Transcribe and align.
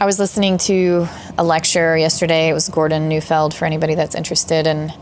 I 0.00 0.06
was 0.06 0.20
listening 0.20 0.58
to 0.58 1.08
a 1.36 1.42
lecture 1.42 1.98
yesterday. 1.98 2.48
It 2.48 2.52
was 2.52 2.68
Gordon 2.68 3.08
Neufeld 3.08 3.52
for 3.52 3.64
anybody 3.64 3.96
that's 3.96 4.14
interested, 4.14 4.68
and 4.68 4.92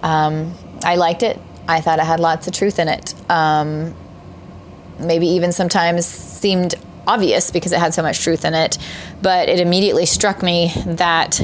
um, 0.00 0.54
I 0.84 0.94
liked 0.94 1.24
it. 1.24 1.40
I 1.66 1.80
thought 1.80 1.98
it 1.98 2.04
had 2.04 2.20
lots 2.20 2.46
of 2.46 2.52
truth 2.52 2.78
in 2.78 2.86
it. 2.86 3.14
Um, 3.28 3.96
maybe 5.00 5.26
even 5.26 5.50
sometimes 5.50 6.06
seemed 6.06 6.76
obvious 7.04 7.50
because 7.50 7.72
it 7.72 7.80
had 7.80 7.94
so 7.94 8.02
much 8.02 8.20
truth 8.20 8.44
in 8.44 8.54
it, 8.54 8.78
but 9.20 9.48
it 9.48 9.58
immediately 9.58 10.06
struck 10.06 10.40
me 10.40 10.70
that 10.86 11.40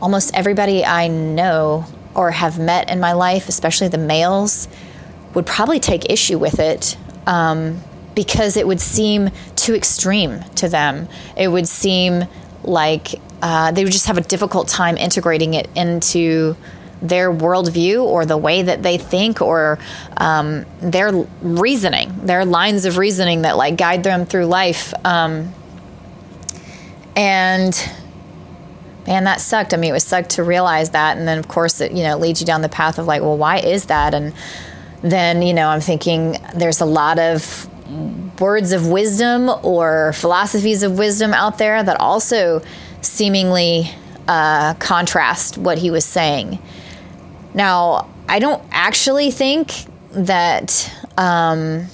almost 0.00 0.34
everybody 0.34 0.82
I 0.82 1.08
know 1.08 1.84
or 2.14 2.30
have 2.30 2.58
met 2.58 2.88
in 2.88 3.00
my 3.00 3.12
life, 3.12 3.50
especially 3.50 3.88
the 3.88 3.98
males, 3.98 4.66
would 5.34 5.44
probably 5.44 5.78
take 5.78 6.08
issue 6.08 6.38
with 6.38 6.58
it 6.58 6.96
um, 7.26 7.82
because 8.14 8.56
it 8.56 8.66
would 8.66 8.80
seem 8.80 9.30
too 9.56 9.74
extreme 9.74 10.40
to 10.56 10.68
them. 10.68 11.08
It 11.36 11.48
would 11.48 11.68
seem 11.68 12.24
like 12.62 13.20
uh, 13.42 13.72
they 13.72 13.84
would 13.84 13.92
just 13.92 14.06
have 14.06 14.18
a 14.18 14.22
difficult 14.22 14.68
time 14.68 14.96
integrating 14.96 15.54
it 15.54 15.68
into 15.74 16.56
their 17.02 17.32
worldview 17.32 18.02
or 18.02 18.26
the 18.26 18.36
way 18.36 18.62
that 18.62 18.82
they 18.82 18.98
think 18.98 19.40
or 19.40 19.78
um, 20.18 20.66
their 20.80 21.12
reasoning, 21.40 22.14
their 22.26 22.44
lines 22.44 22.84
of 22.84 22.98
reasoning 22.98 23.42
that 23.42 23.56
like 23.56 23.76
guide 23.76 24.04
them 24.04 24.26
through 24.26 24.44
life. 24.44 24.92
Um, 25.04 25.52
and 27.16 27.90
man, 29.06 29.24
that 29.24 29.40
sucked. 29.40 29.72
I 29.72 29.76
mean, 29.76 29.90
it 29.90 29.94
was 29.94 30.04
sucked 30.04 30.30
to 30.30 30.42
realize 30.42 30.90
that, 30.90 31.16
and 31.16 31.26
then 31.26 31.38
of 31.38 31.48
course 31.48 31.80
it 31.80 31.92
you 31.92 32.02
know 32.02 32.18
leads 32.18 32.40
you 32.40 32.46
down 32.46 32.62
the 32.62 32.68
path 32.68 32.98
of 32.98 33.06
like, 33.06 33.22
well, 33.22 33.36
why 33.36 33.58
is 33.58 33.86
that? 33.86 34.14
And 34.14 34.34
then 35.02 35.42
you 35.42 35.54
know 35.54 35.68
I'm 35.68 35.80
thinking 35.80 36.36
there's 36.54 36.80
a 36.80 36.86
lot 36.86 37.18
of 37.18 37.69
words 38.38 38.72
of 38.72 38.88
wisdom 38.88 39.50
or 39.62 40.12
philosophies 40.14 40.82
of 40.82 40.98
wisdom 40.98 41.32
out 41.32 41.58
there 41.58 41.82
that 41.82 41.98
also 42.00 42.62
seemingly 43.02 43.90
uh, 44.28 44.74
contrast 44.74 45.58
what 45.58 45.78
he 45.78 45.90
was 45.90 46.04
saying. 46.04 46.58
Now, 47.54 48.08
I 48.28 48.38
don't 48.38 48.62
actually 48.70 49.30
think 49.30 49.72
that. 50.12 50.92
Um, 51.18 51.86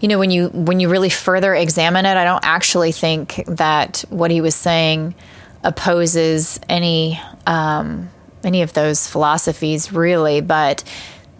you 0.00 0.08
know 0.08 0.18
when 0.18 0.32
you 0.32 0.48
when 0.48 0.80
you 0.80 0.88
really 0.88 1.08
further 1.08 1.54
examine 1.54 2.04
it 2.06 2.16
i 2.16 2.24
don't 2.24 2.44
actually 2.44 2.90
think 2.90 3.44
that 3.46 4.04
what 4.10 4.32
he 4.32 4.40
was 4.40 4.54
saying 4.54 5.14
opposes 5.62 6.58
any 6.68 7.20
um, 7.46 8.10
any 8.42 8.62
of 8.62 8.72
those 8.72 9.06
philosophies 9.06 9.92
really 9.92 10.40
but 10.40 10.82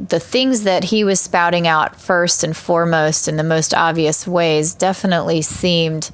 the 0.08 0.19
things 0.19 0.64
that 0.64 0.84
he 0.84 1.05
was 1.05 1.20
spouting 1.20 1.69
out 1.69 1.95
first 2.00 2.42
and 2.42 2.56
foremost 2.56 3.28
in 3.28 3.36
the 3.36 3.45
most 3.45 3.72
obvious 3.72 4.27
ways 4.27 4.75
definitely 4.75 5.42
seemed 5.42 6.11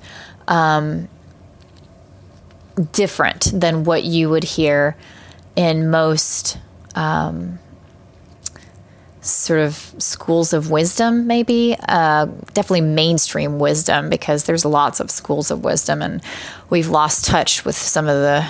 um, 0.46 1.08
different 2.92 3.50
than 3.54 3.84
what 3.84 4.04
you 4.04 4.28
would 4.28 4.44
hear 4.44 4.94
in 5.56 5.90
most 5.90 6.58
um, 6.94 7.58
sort 9.22 9.60
of 9.60 9.74
schools 9.98 10.52
of 10.52 10.70
wisdom, 10.70 11.26
maybe. 11.26 11.76
Uh, 11.88 12.26
definitely 12.52 12.82
mainstream 12.82 13.58
wisdom, 13.58 14.10
because 14.10 14.44
there's 14.44 14.64
lots 14.64 15.00
of 15.00 15.10
schools 15.10 15.50
of 15.50 15.64
wisdom, 15.64 16.02
and 16.02 16.22
we've 16.68 16.88
lost 16.88 17.24
touch 17.24 17.64
with 17.64 17.76
some 17.76 18.06
of 18.06 18.16
the 18.16 18.46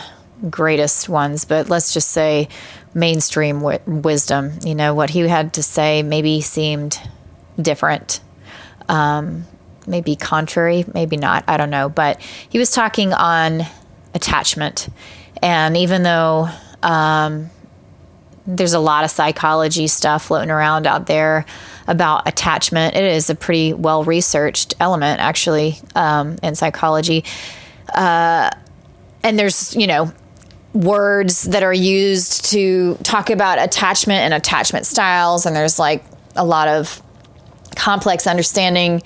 greatest 0.51 1.09
ones. 1.09 1.45
But 1.45 1.69
let's 1.69 1.95
just 1.95 2.11
say 2.11 2.49
mainstream 2.95 3.61
w- 3.61 3.81
wisdom. 3.87 4.59
You 4.65 4.75
know, 4.75 4.95
what 4.95 5.11
he 5.11 5.21
had 5.21 5.55
to 5.55 5.63
say 5.63 6.03
maybe 6.03 6.41
seemed 6.41 7.01
different. 7.61 8.21
Um, 8.89 9.47
maybe 9.87 10.17
contrary, 10.17 10.85
maybe 10.95 11.17
not. 11.17 11.45
I 11.47 11.57
don't 11.57 11.71
know. 11.71 11.89
But 11.89 12.21
he 12.21 12.59
was 12.59 12.71
talking 12.71 13.13
on 13.13 13.63
attachment. 14.15 14.89
And 15.43 15.77
even 15.77 16.03
though 16.03 16.49
um, 16.83 17.51
there's 18.47 18.73
a 18.73 18.81
lot 18.81 19.05
of 19.05 19.11
psychology 19.11 19.87
stuff 19.87 20.27
floating 20.27 20.51
around 20.51 20.87
out 20.87 21.07
there 21.07 21.45
about 21.87 22.27
attachment. 22.27 22.97
It 22.97 23.05
is 23.05 23.31
a 23.31 23.35
pretty 23.35 23.75
well 23.75 24.05
researched 24.05 24.75
element, 24.81 25.21
actually, 25.21 25.79
um, 25.95 26.39
in 26.43 26.55
psychology. 26.55 27.25
Uh, 27.93 28.51
and 29.23 29.39
there's, 29.39 29.75
you 29.75 29.87
know, 29.87 30.13
words 30.75 31.45
that 31.45 31.63
are 31.63 31.75
used 31.75 32.45
to 32.47 32.95
talk 33.03 33.31
about 33.31 33.59
attachment 33.61 34.21
and 34.21 34.35
attachment 34.35 34.87
styles. 34.87 35.47
And 35.47 35.57
there's 35.57 35.79
like 35.79 36.05
a 36.37 36.45
lot 36.45 36.69
of 36.69 37.03
complex 37.75 38.27
understanding 38.27 39.03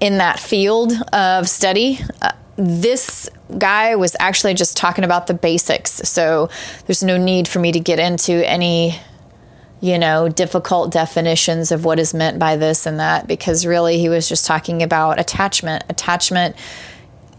in 0.00 0.18
that 0.18 0.38
field 0.38 0.92
of 1.12 1.48
study. 1.48 2.00
Uh, 2.22 2.32
this 2.56 3.28
guy 3.56 3.96
was 3.96 4.16
actually 4.18 4.54
just 4.54 4.76
talking 4.76 5.04
about 5.04 5.26
the 5.26 5.34
basics. 5.34 5.92
So 5.92 6.48
there's 6.86 7.02
no 7.02 7.16
need 7.16 7.46
for 7.46 7.58
me 7.58 7.72
to 7.72 7.80
get 7.80 7.98
into 7.98 8.48
any, 8.48 8.98
you 9.80 9.98
know, 9.98 10.28
difficult 10.28 10.90
definitions 10.90 11.70
of 11.70 11.84
what 11.84 11.98
is 11.98 12.14
meant 12.14 12.38
by 12.38 12.56
this 12.56 12.86
and 12.86 12.98
that 12.98 13.28
because 13.28 13.64
really 13.64 13.98
he 13.98 14.08
was 14.08 14.28
just 14.28 14.46
talking 14.46 14.82
about 14.82 15.20
attachment, 15.20 15.84
attachment 15.88 16.56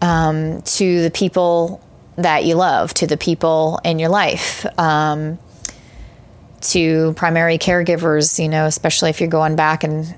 um, 0.00 0.62
to 0.62 1.02
the 1.02 1.10
people 1.10 1.82
that 2.22 2.44
you 2.44 2.54
love, 2.54 2.94
to 2.94 3.06
the 3.06 3.16
people 3.16 3.80
in 3.84 3.98
your 3.98 4.08
life. 4.08 4.66
Um, 4.78 5.38
to 6.60 7.14
primary 7.14 7.58
caregivers, 7.58 8.38
you 8.38 8.48
know, 8.48 8.66
especially 8.66 9.10
if 9.10 9.20
you're 9.20 9.30
going 9.30 9.56
back 9.56 9.82
and 9.82 10.14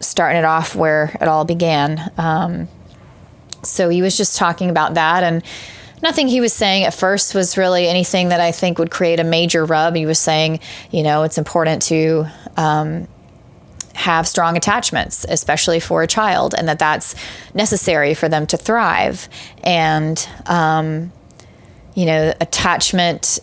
starting 0.00 0.38
it 0.38 0.44
off 0.44 0.74
where 0.74 1.16
it 1.20 1.28
all 1.28 1.44
began. 1.44 2.10
Um, 2.16 2.68
so 3.62 3.88
he 3.90 4.00
was 4.00 4.16
just 4.16 4.36
talking 4.36 4.70
about 4.70 4.94
that 4.94 5.22
and 5.22 5.42
nothing 6.02 6.28
he 6.28 6.40
was 6.40 6.52
saying 6.52 6.84
at 6.84 6.94
first 6.94 7.34
was 7.34 7.58
really 7.58 7.86
anything 7.86 8.30
that 8.30 8.40
I 8.40 8.52
think 8.52 8.78
would 8.78 8.90
create 8.90 9.20
a 9.20 9.24
major 9.24 9.64
rub. 9.64 9.94
He 9.94 10.06
was 10.06 10.18
saying, 10.18 10.60
you 10.90 11.02
know, 11.02 11.24
it's 11.24 11.38
important 11.38 11.82
to 11.82 12.26
um, 12.56 13.06
have 13.94 14.26
strong 14.26 14.56
attachments, 14.56 15.26
especially 15.28 15.80
for 15.80 16.02
a 16.02 16.06
child, 16.06 16.54
and 16.56 16.68
that 16.68 16.78
that's 16.78 17.14
necessary 17.54 18.14
for 18.14 18.28
them 18.28 18.46
to 18.46 18.56
thrive. 18.56 19.28
And, 19.62 20.28
um, 20.46 21.12
you 21.94 22.06
know, 22.06 22.32
attachment 22.40 23.40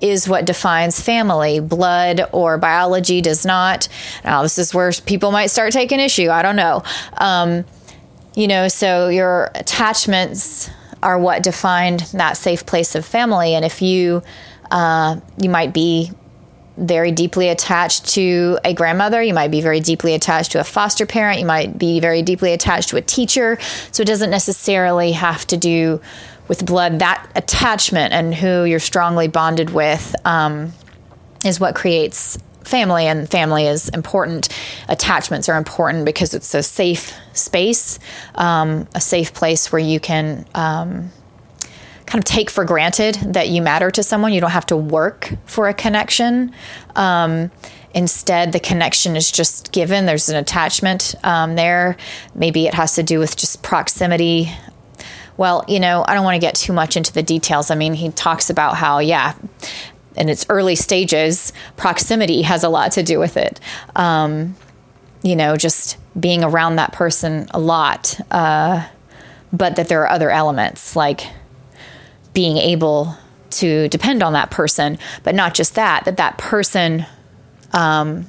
is 0.00 0.28
what 0.28 0.44
defines 0.44 1.00
family. 1.00 1.60
Blood 1.60 2.22
or 2.32 2.58
biology 2.58 3.20
does 3.20 3.46
not. 3.46 3.88
Now, 4.24 4.42
this 4.42 4.58
is 4.58 4.74
where 4.74 4.92
people 4.92 5.30
might 5.30 5.46
start 5.46 5.72
taking 5.72 6.00
issue. 6.00 6.28
I 6.28 6.42
don't 6.42 6.56
know. 6.56 6.82
Um, 7.16 7.64
you 8.34 8.48
know, 8.48 8.68
so 8.68 9.08
your 9.08 9.50
attachments 9.54 10.68
are 11.02 11.18
what 11.18 11.42
defined 11.42 12.00
that 12.12 12.36
safe 12.36 12.66
place 12.66 12.94
of 12.94 13.04
family. 13.06 13.54
And 13.54 13.64
if 13.64 13.80
you, 13.80 14.22
uh, 14.70 15.20
you 15.38 15.48
might 15.48 15.72
be 15.72 16.10
very 16.76 17.12
deeply 17.12 17.48
attached 17.48 18.06
to 18.14 18.58
a 18.64 18.74
grandmother, 18.74 19.22
you 19.22 19.34
might 19.34 19.50
be 19.50 19.60
very 19.60 19.80
deeply 19.80 20.14
attached 20.14 20.52
to 20.52 20.60
a 20.60 20.64
foster 20.64 21.06
parent, 21.06 21.38
you 21.38 21.46
might 21.46 21.78
be 21.78 22.00
very 22.00 22.22
deeply 22.22 22.52
attached 22.52 22.88
to 22.88 22.96
a 22.96 23.02
teacher. 23.02 23.58
So 23.92 24.02
it 24.02 24.06
doesn't 24.06 24.30
necessarily 24.30 25.12
have 25.12 25.46
to 25.48 25.56
do 25.56 26.00
with 26.48 26.66
blood. 26.66 26.98
That 26.98 27.26
attachment 27.34 28.12
and 28.12 28.34
who 28.34 28.64
you're 28.64 28.80
strongly 28.80 29.28
bonded 29.28 29.70
with 29.70 30.14
um, 30.24 30.72
is 31.44 31.60
what 31.60 31.74
creates 31.74 32.38
family 32.64 33.06
and 33.06 33.30
family 33.30 33.66
is 33.66 33.90
important 33.90 34.48
attachments 34.88 35.50
are 35.50 35.58
important 35.58 36.06
because 36.06 36.32
it's 36.32 36.54
a 36.54 36.62
safe 36.62 37.12
space 37.34 37.98
um, 38.36 38.88
a 38.94 39.00
safe 39.02 39.34
place 39.34 39.70
where 39.70 39.82
you 39.82 40.00
can 40.00 40.46
um, 40.54 41.10
kind 42.06 42.20
of 42.20 42.24
take 42.24 42.50
for 42.50 42.64
granted 42.64 43.14
that 43.24 43.48
you 43.48 43.62
matter 43.62 43.90
to 43.90 44.02
someone. 44.02 44.32
You 44.32 44.40
don't 44.40 44.50
have 44.50 44.66
to 44.66 44.76
work 44.76 45.32
for 45.46 45.68
a 45.68 45.74
connection. 45.74 46.52
Um, 46.96 47.50
instead 47.94 48.52
the 48.52 48.60
connection 48.60 49.16
is 49.16 49.30
just 49.30 49.72
given. 49.72 50.04
There's 50.04 50.28
an 50.28 50.36
attachment 50.36 51.14
um, 51.22 51.54
there. 51.54 51.96
Maybe 52.34 52.66
it 52.66 52.74
has 52.74 52.94
to 52.96 53.02
do 53.02 53.18
with 53.18 53.36
just 53.36 53.62
proximity. 53.62 54.50
Well, 55.36 55.64
you 55.66 55.80
know, 55.80 56.04
I 56.06 56.14
don't 56.14 56.24
want 56.24 56.34
to 56.34 56.40
get 56.40 56.54
too 56.54 56.72
much 56.72 56.96
into 56.96 57.12
the 57.12 57.22
details. 57.22 57.70
I 57.70 57.74
mean, 57.74 57.94
he 57.94 58.10
talks 58.10 58.50
about 58.50 58.76
how, 58.76 58.98
yeah, 58.98 59.34
in 60.16 60.28
its 60.28 60.46
early 60.48 60.76
stages, 60.76 61.52
proximity 61.76 62.42
has 62.42 62.62
a 62.62 62.68
lot 62.68 62.92
to 62.92 63.02
do 63.02 63.18
with 63.18 63.36
it. 63.36 63.58
Um, 63.96 64.56
you 65.22 65.34
know, 65.34 65.56
just 65.56 65.96
being 66.18 66.44
around 66.44 66.76
that 66.76 66.92
person 66.92 67.48
a 67.52 67.58
lot, 67.58 68.20
uh, 68.30 68.86
but 69.52 69.76
that 69.76 69.88
there 69.88 70.02
are 70.02 70.10
other 70.10 70.30
elements 70.30 70.94
like 70.94 71.22
being 72.34 72.58
able 72.58 73.16
to 73.50 73.88
depend 73.88 74.22
on 74.22 74.32
that 74.32 74.50
person, 74.50 74.98
but 75.22 75.34
not 75.34 75.54
just 75.54 75.74
that, 75.76 76.04
that 76.04 76.16
that 76.16 76.36
person 76.38 77.06
um, 77.72 78.26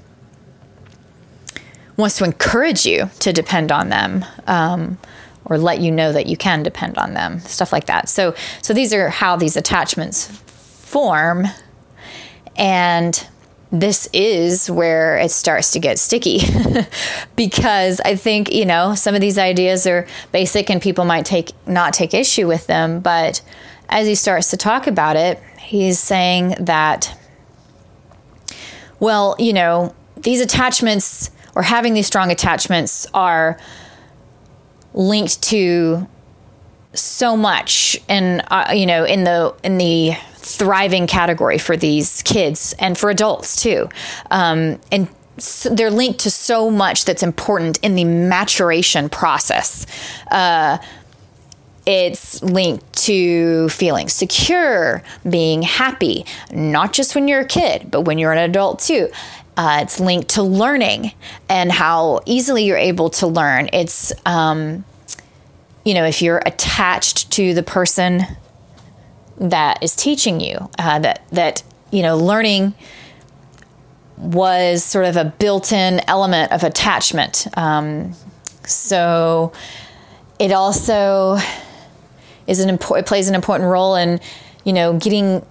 wants 1.97 2.17
to 2.17 2.23
encourage 2.23 2.85
you 2.85 3.09
to 3.19 3.33
depend 3.33 3.71
on 3.71 3.89
them. 3.89 4.23
Um, 4.47 4.97
or 5.47 5.59
let 5.59 5.79
you 5.79 5.91
know 5.91 6.11
that 6.11 6.25
you 6.25 6.35
can 6.35 6.63
depend 6.63 6.97
on 6.97 7.13
them, 7.13 7.39
stuff 7.41 7.71
like 7.71 7.85
that. 7.85 8.09
So, 8.09 8.33
so 8.63 8.73
these 8.73 8.91
are 8.93 9.09
how 9.09 9.35
these 9.35 9.55
attachments 9.55 10.25
form 10.25 11.45
and 12.55 13.27
this 13.71 14.07
is 14.13 14.69
where 14.69 15.17
it 15.17 15.31
starts 15.31 15.71
to 15.71 15.79
get 15.79 15.99
sticky 15.99 16.39
because 17.35 17.99
I 18.01 18.15
think, 18.15 18.53
you 18.53 18.65
know, 18.65 18.95
some 18.95 19.15
of 19.15 19.21
these 19.21 19.37
ideas 19.37 19.85
are 19.85 20.07
basic 20.31 20.69
and 20.69 20.81
people 20.81 21.03
might 21.03 21.25
take 21.25 21.51
not 21.67 21.93
take 21.93 22.13
issue 22.13 22.47
with 22.47 22.67
them, 22.67 23.01
but 23.01 23.41
as 23.89 24.07
he 24.07 24.15
starts 24.15 24.49
to 24.51 24.57
talk 24.57 24.87
about 24.87 25.15
it, 25.15 25.41
he's 25.59 25.99
saying 25.99 26.55
that 26.59 27.17
well, 28.99 29.35
you 29.37 29.53
know, 29.53 29.93
these 30.15 30.41
attachments 30.41 31.29
or 31.53 31.63
having 31.63 31.93
these 31.93 32.07
strong 32.07 32.31
attachments 32.31 33.05
are 33.13 33.59
linked 34.93 35.41
to 35.43 36.07
so 36.93 37.35
much 37.35 37.97
and 38.07 38.41
uh, 38.47 38.71
you 38.73 38.85
know 38.85 39.03
in 39.03 39.25
the 39.25 39.53
in 39.63 39.77
the 39.77 40.13
thriving 40.35 41.07
category 41.07 41.57
for 41.57 41.75
these 41.75 42.21
kids 42.23 42.73
and 42.79 42.97
for 42.97 43.09
adults 43.09 43.61
too. 43.61 43.89
Um, 44.31 44.79
and 44.91 45.09
so 45.37 45.69
they're 45.69 45.91
linked 45.91 46.19
to 46.19 46.31
so 46.31 46.71
much 46.71 47.03
that's 47.03 47.23
important 47.23 47.79
in 47.81 47.95
the 47.95 48.05
maturation 48.05 49.09
process. 49.09 49.85
Uh, 50.31 50.77
it's 51.85 52.41
linked 52.41 52.91
to 53.05 53.69
feeling 53.69 54.09
secure, 54.09 55.03
being 55.27 55.61
happy, 55.61 56.25
not 56.51 56.93
just 56.93 57.15
when 57.15 57.27
you're 57.27 57.41
a 57.41 57.47
kid, 57.47 57.91
but 57.91 58.01
when 58.01 58.17
you're 58.17 58.31
an 58.31 58.39
adult 58.39 58.79
too. 58.79 59.09
Uh, 59.57 59.79
it's 59.81 59.99
linked 59.99 60.29
to 60.29 60.43
learning 60.43 61.13
and 61.47 61.71
how 61.71 62.19
easily 62.25 62.65
you're 62.65 62.77
able 62.77 63.09
to 63.09 63.27
learn. 63.27 63.69
It's, 63.71 64.11
um, 64.25 64.83
you 65.85 65.93
know, 65.93 66.03
if 66.03 66.21
you're 66.21 66.41
attached 66.45 67.31
to 67.31 67.53
the 67.53 67.63
person 67.63 68.23
that 69.37 69.81
is 69.81 69.95
teaching 69.95 70.41
you, 70.41 70.69
uh, 70.77 70.99
that 70.99 71.25
that 71.31 71.63
you 71.91 72.01
know, 72.01 72.17
learning 72.17 72.73
was 74.17 74.83
sort 74.83 75.05
of 75.05 75.15
a 75.15 75.25
built-in 75.25 76.01
element 76.07 76.51
of 76.51 76.63
attachment. 76.63 77.47
Um, 77.55 78.13
so 78.65 79.53
it 80.39 80.51
also 80.51 81.37
is 82.47 82.59
an 82.59 82.69
it 82.69 83.05
plays 83.05 83.27
an 83.27 83.35
important 83.35 83.69
role 83.69 83.95
in, 83.95 84.19
you 84.63 84.73
know, 84.73 84.97
getting 84.97 85.45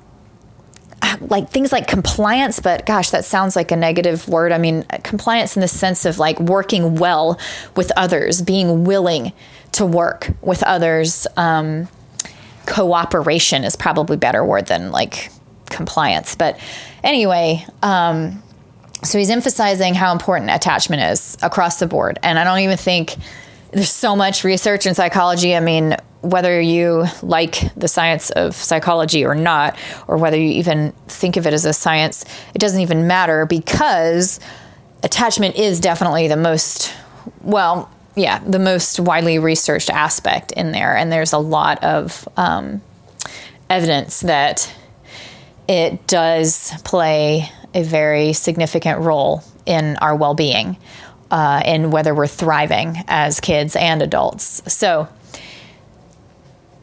like 1.20 1.50
things 1.50 1.72
like 1.72 1.86
compliance, 1.86 2.60
but 2.60 2.86
gosh, 2.86 3.10
that 3.10 3.24
sounds 3.24 3.56
like 3.56 3.70
a 3.70 3.76
negative 3.76 4.28
word. 4.28 4.52
I 4.52 4.58
mean, 4.58 4.84
compliance 5.02 5.56
in 5.56 5.60
the 5.60 5.68
sense 5.68 6.04
of 6.04 6.18
like 6.18 6.38
working 6.40 6.96
well 6.96 7.38
with 7.76 7.92
others, 7.96 8.42
being 8.42 8.84
willing 8.84 9.32
to 9.72 9.86
work 9.86 10.30
with 10.40 10.62
others. 10.62 11.26
Um, 11.36 11.88
cooperation 12.66 13.64
is 13.64 13.76
probably 13.76 14.16
better 14.16 14.44
word 14.44 14.66
than 14.66 14.90
like 14.90 15.30
compliance. 15.66 16.34
But 16.34 16.58
anyway, 17.02 17.64
um, 17.82 18.42
so 19.02 19.18
he's 19.18 19.30
emphasizing 19.30 19.94
how 19.94 20.12
important 20.12 20.50
attachment 20.50 21.02
is 21.02 21.36
across 21.42 21.78
the 21.78 21.86
board. 21.86 22.18
And 22.22 22.38
I 22.38 22.44
don't 22.44 22.60
even 22.60 22.76
think 22.76 23.16
there's 23.72 23.90
so 23.90 24.16
much 24.16 24.44
research 24.44 24.86
in 24.86 24.94
psychology. 24.94 25.54
I 25.54 25.60
mean, 25.60 25.96
whether 26.24 26.60
you 26.60 27.04
like 27.22 27.74
the 27.74 27.86
science 27.86 28.30
of 28.30 28.56
psychology 28.56 29.24
or 29.24 29.34
not, 29.34 29.76
or 30.08 30.16
whether 30.16 30.38
you 30.38 30.50
even 30.50 30.92
think 31.06 31.36
of 31.36 31.46
it 31.46 31.52
as 31.52 31.64
a 31.64 31.72
science, 31.72 32.24
it 32.54 32.58
doesn't 32.58 32.80
even 32.80 33.06
matter 33.06 33.46
because 33.46 34.40
attachment 35.02 35.56
is 35.56 35.80
definitely 35.80 36.28
the 36.28 36.36
most, 36.36 36.92
well, 37.42 37.90
yeah, 38.16 38.38
the 38.38 38.58
most 38.58 38.98
widely 38.98 39.38
researched 39.38 39.90
aspect 39.90 40.52
in 40.52 40.72
there. 40.72 40.96
And 40.96 41.12
there's 41.12 41.32
a 41.32 41.38
lot 41.38 41.82
of 41.84 42.26
um, 42.36 42.80
evidence 43.68 44.20
that 44.20 44.72
it 45.68 46.06
does 46.06 46.72
play 46.84 47.50
a 47.74 47.82
very 47.82 48.32
significant 48.32 49.00
role 49.00 49.42
in 49.66 49.96
our 49.96 50.14
well 50.14 50.34
being, 50.34 50.76
uh, 51.30 51.62
in 51.66 51.90
whether 51.90 52.14
we're 52.14 52.26
thriving 52.26 52.96
as 53.08 53.40
kids 53.40 53.76
and 53.76 54.00
adults. 54.00 54.62
So, 54.72 55.08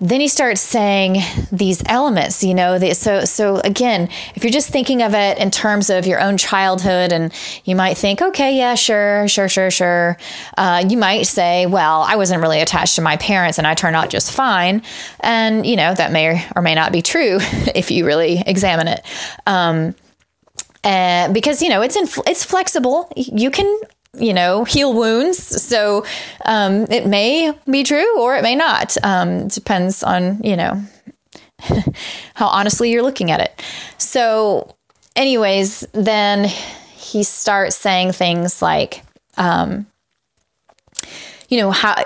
then 0.01 0.19
he 0.19 0.27
starts 0.27 0.59
saying 0.59 1.21
these 1.51 1.81
elements 1.86 2.44
you 2.44 2.53
know 2.53 2.77
the, 2.77 2.94
so 2.94 3.24
so 3.25 3.57
again 3.57 4.09
if 4.36 4.44
you're 4.44 4.51
just 4.51 4.69
thinking 4.69 5.01
of 5.01 5.13
it 5.13 5.38
in 5.38 5.50
terms 5.51 5.89
of 5.89 6.06
your 6.06 6.19
own 6.19 6.38
childhood 6.38 7.13
and 7.13 7.31
you 7.65 7.75
might 7.75 7.95
think 7.95 8.21
okay 8.21 8.57
yeah 8.57 8.75
sure 8.75 9.27
sure 9.27 9.48
sure 9.48 9.71
sure 9.71 10.18
uh, 10.57 10.83
you 10.89 10.98
might 10.98 11.24
say 11.24 11.65
well 11.65 12.01
i 12.01 12.15
wasn't 12.15 12.42
really 12.42 12.59
attached 12.59 12.95
to 12.95 13.01
my 13.01 13.15
parents 13.18 13.57
and 13.57 13.65
i 13.65 13.74
turned 13.74 13.95
out 13.95 14.09
just 14.09 14.31
fine. 14.31 14.81
And 15.19 15.65
you 15.65 15.75
know 15.75 15.94
that 15.94 16.12
may 16.12 16.45
or 16.56 16.62
may 16.62 16.75
not 16.75 16.92
be 16.92 17.01
true 17.01 17.38
if 17.75 17.92
you 17.92 18.06
really 18.06 18.44
examine 18.45 18.88
it. 18.88 19.06
Um, 19.45 19.95
because 20.83 21.62
you 21.62 21.69
know 21.69 21.81
it's 21.81 21.95
in, 21.95 22.07
it's 22.27 22.44
flexible. 22.44 23.12
You 23.15 23.51
can 23.51 23.80
you 24.18 24.34
know, 24.34 24.63
heal 24.63 24.94
wounds. 24.94 25.40
So 25.40 26.06
um, 26.46 26.92
it 26.92 27.06
may 27.06 27.54
be 27.69 27.84
true 27.84 28.19
or 28.19 28.36
it 28.36 28.44
may 28.44 28.56
not. 28.56 28.98
Um, 29.04 29.48
depends 29.48 30.04
on, 30.04 30.42
you 30.44 30.56
know, 30.56 30.84
how 32.34 32.48
honestly 32.48 32.92
you're 32.92 33.04
looking 33.04 33.31
at 33.31 33.40
it. 33.40 33.63
So, 33.98 34.75
anyways, 35.16 35.81
then 35.94 36.46
he 36.94 37.24
starts 37.24 37.75
saying 37.75 38.12
things 38.13 38.62
like, 38.62 39.04
um, 39.38 39.86
you 41.51 41.57
know, 41.57 41.69
how 41.69 42.01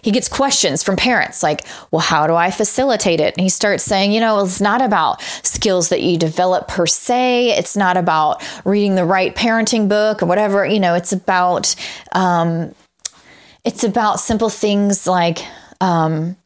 he 0.00 0.10
gets 0.10 0.28
questions 0.28 0.82
from 0.82 0.96
parents 0.96 1.42
like, 1.42 1.66
well, 1.90 2.00
how 2.00 2.26
do 2.26 2.34
I 2.34 2.50
facilitate 2.50 3.20
it? 3.20 3.34
And 3.34 3.42
he 3.42 3.50
starts 3.50 3.84
saying, 3.84 4.12
you 4.12 4.20
know, 4.20 4.42
it's 4.42 4.62
not 4.62 4.80
about 4.80 5.20
skills 5.42 5.90
that 5.90 6.00
you 6.00 6.16
develop 6.16 6.68
per 6.68 6.86
se. 6.86 7.50
It's 7.50 7.76
not 7.76 7.98
about 7.98 8.42
reading 8.64 8.94
the 8.94 9.04
right 9.04 9.36
parenting 9.36 9.90
book 9.90 10.22
or 10.22 10.26
whatever. 10.26 10.64
You 10.64 10.80
know, 10.80 10.94
it's 10.94 11.12
about, 11.12 11.74
um, 12.12 12.74
it's 13.62 13.84
about 13.84 14.20
simple 14.20 14.48
things 14.48 15.06
like, 15.06 15.40
um, 15.82 16.36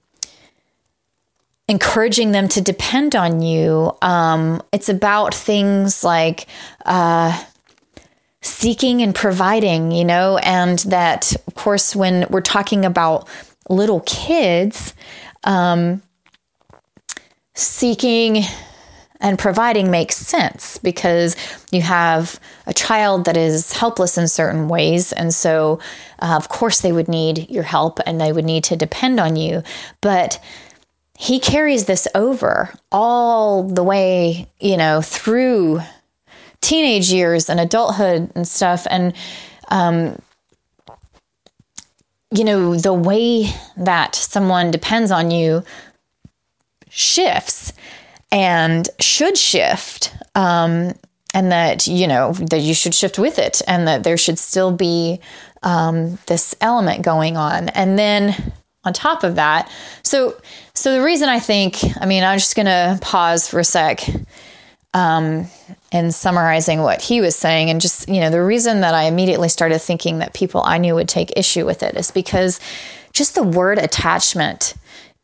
encouraging 1.68 2.32
them 2.32 2.48
to 2.48 2.60
depend 2.60 3.14
on 3.14 3.40
you. 3.40 3.96
Um, 4.02 4.60
it's 4.72 4.88
about 4.88 5.32
things 5.32 6.02
like, 6.02 6.48
uh, 6.84 7.40
seeking 8.42 9.00
and 9.00 9.14
providing, 9.14 9.92
you 9.92 10.04
know, 10.04 10.38
and 10.38 10.80
that, 10.80 11.34
of 11.46 11.54
course, 11.54 11.96
when 11.96 12.26
we're 12.28 12.40
talking 12.40 12.84
about 12.84 13.28
little 13.68 14.00
kids, 14.00 14.94
um, 15.44 16.02
seeking 17.54 18.44
and 19.20 19.38
providing 19.38 19.90
makes 19.90 20.16
sense 20.16 20.78
because 20.78 21.36
you 21.70 21.80
have 21.80 22.40
a 22.66 22.74
child 22.74 23.24
that 23.26 23.36
is 23.36 23.72
helpless 23.72 24.18
in 24.18 24.26
certain 24.26 24.68
ways. 24.68 25.12
And 25.12 25.32
so, 25.32 25.78
uh, 26.18 26.34
of 26.36 26.48
course, 26.48 26.80
they 26.80 26.90
would 26.90 27.08
need 27.08 27.48
your 27.48 27.62
help 27.62 28.00
and 28.04 28.20
they 28.20 28.32
would 28.32 28.44
need 28.44 28.64
to 28.64 28.76
depend 28.76 29.20
on 29.20 29.36
you. 29.36 29.62
But 30.00 30.42
he 31.16 31.38
carries 31.38 31.84
this 31.84 32.08
over 32.16 32.74
all 32.90 33.62
the 33.62 33.84
way, 33.84 34.50
you 34.58 34.76
know, 34.76 35.00
through 35.00 35.80
teenage 36.62 37.12
years 37.12 37.50
and 37.50 37.60
adulthood 37.60 38.32
and 38.34 38.48
stuff. 38.48 38.86
And, 38.88 39.12
um, 39.68 40.18
you 42.34 42.44
know, 42.44 42.76
the 42.76 42.94
way 42.94 43.50
that 43.76 44.14
someone 44.14 44.70
depends 44.70 45.10
on 45.10 45.30
you 45.30 45.62
shifts 46.88 47.74
and 48.30 48.88
should 48.98 49.36
shift. 49.36 50.14
Um, 50.34 50.94
and 51.34 51.50
that, 51.52 51.86
you 51.86 52.06
know, 52.06 52.32
that 52.32 52.60
you 52.60 52.74
should 52.74 52.94
shift 52.94 53.18
with 53.18 53.38
it 53.38 53.62
and 53.66 53.88
that 53.88 54.04
there 54.04 54.16
should 54.16 54.38
still 54.38 54.70
be 54.70 55.20
um, 55.62 56.18
this 56.26 56.54
element 56.60 57.02
going 57.02 57.36
on. 57.36 57.68
And 57.70 57.98
then 57.98 58.52
on 58.84 58.92
top 58.92 59.24
of 59.24 59.36
that, 59.36 59.70
so 60.02 60.36
so 60.74 60.94
the 60.94 61.02
reason 61.02 61.28
I 61.28 61.38
think, 61.38 61.78
I 62.00 62.06
mean, 62.06 62.22
I'm 62.24 62.38
just 62.38 62.56
gonna 62.56 62.98
pause 63.00 63.48
for 63.48 63.60
a 63.60 63.64
sec 63.64 64.04
um, 64.94 65.46
and 65.92 66.14
summarizing 66.14 66.80
what 66.80 67.02
he 67.02 67.20
was 67.20 67.36
saying. 67.36 67.68
And 67.68 67.80
just, 67.80 68.08
you 68.08 68.20
know, 68.20 68.30
the 68.30 68.42
reason 68.42 68.80
that 68.80 68.94
I 68.94 69.04
immediately 69.04 69.50
started 69.50 69.78
thinking 69.78 70.18
that 70.18 70.32
people 70.32 70.62
I 70.64 70.78
knew 70.78 70.94
would 70.94 71.08
take 71.08 71.36
issue 71.36 71.66
with 71.66 71.82
it 71.82 71.96
is 71.96 72.10
because 72.10 72.58
just 73.12 73.34
the 73.34 73.42
word 73.42 73.78
attachment 73.78 74.74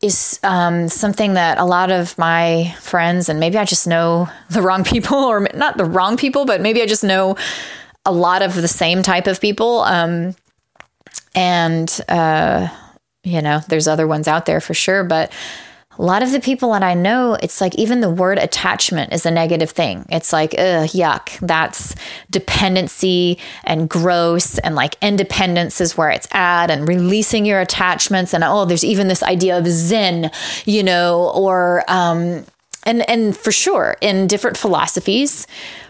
is 0.01 0.39
um, 0.43 0.87
something 0.87 1.33
that 1.33 1.57
a 1.57 1.65
lot 1.65 1.91
of 1.91 2.17
my 2.17 2.73
friends, 2.79 3.27
and 3.27 3.39
maybe 3.39 3.57
I 3.57 3.65
just 3.65 3.87
know 3.87 4.29
the 4.49 4.61
wrong 4.61 4.83
people, 4.83 5.17
or 5.17 5.47
not 5.55 5.77
the 5.77 5.85
wrong 5.85 6.15
people, 6.17 6.45
but 6.45 6.61
maybe 6.61 6.81
I 6.81 6.85
just 6.85 7.03
know 7.03 7.35
a 8.05 8.11
lot 8.11 8.41
of 8.41 8.55
the 8.55 8.67
same 8.67 9.01
type 9.01 9.27
of 9.27 9.41
people. 9.41 9.81
Um, 9.81 10.35
and, 11.35 11.99
uh, 12.07 12.69
you 13.23 13.41
know, 13.41 13.61
there's 13.67 13.87
other 13.87 14.07
ones 14.07 14.27
out 14.27 14.45
there 14.45 14.61
for 14.61 14.73
sure, 14.73 15.03
but 15.03 15.31
a 15.99 16.03
lot 16.03 16.23
of 16.23 16.31
the 16.31 16.39
people 16.39 16.71
that 16.71 16.81
I 16.81 16.93
know, 16.93 17.33
it's 17.43 17.59
like 17.59 17.75
even 17.75 17.99
the 17.99 18.09
word 18.09 18.37
attachment 18.37 19.11
is 19.11 19.25
a 19.25 19.31
negative 19.31 19.71
thing. 19.71 20.05
It's 20.07 20.31
like, 20.31 20.53
ugh, 20.53 20.87
yuck. 20.91 21.37
That's 21.45 21.93
dependency 22.31 23.37
and 23.65 23.89
gross, 23.89 24.57
and 24.59 24.75
like 24.75 24.95
independence 25.01 25.81
is 25.81 25.97
where 25.97 26.09
it's 26.09 26.27
at, 26.31 26.71
and 26.71 26.87
releasing 26.87 27.45
your 27.45 27.59
attachments. 27.59 28.33
And 28.33 28.45
oh, 28.45 28.63
there's 28.63 28.85
even 28.85 29.09
this 29.09 29.21
idea 29.21 29.57
of 29.57 29.67
Zen, 29.67 30.31
you 30.63 30.83
know, 30.83 31.31
or, 31.35 31.83
um, 31.89 32.45
and, 32.83 33.07
and 33.09 33.35
for 33.35 33.51
sure, 33.51 33.97
in 33.99 34.25
different 34.27 34.55
philosophies, 34.55 35.47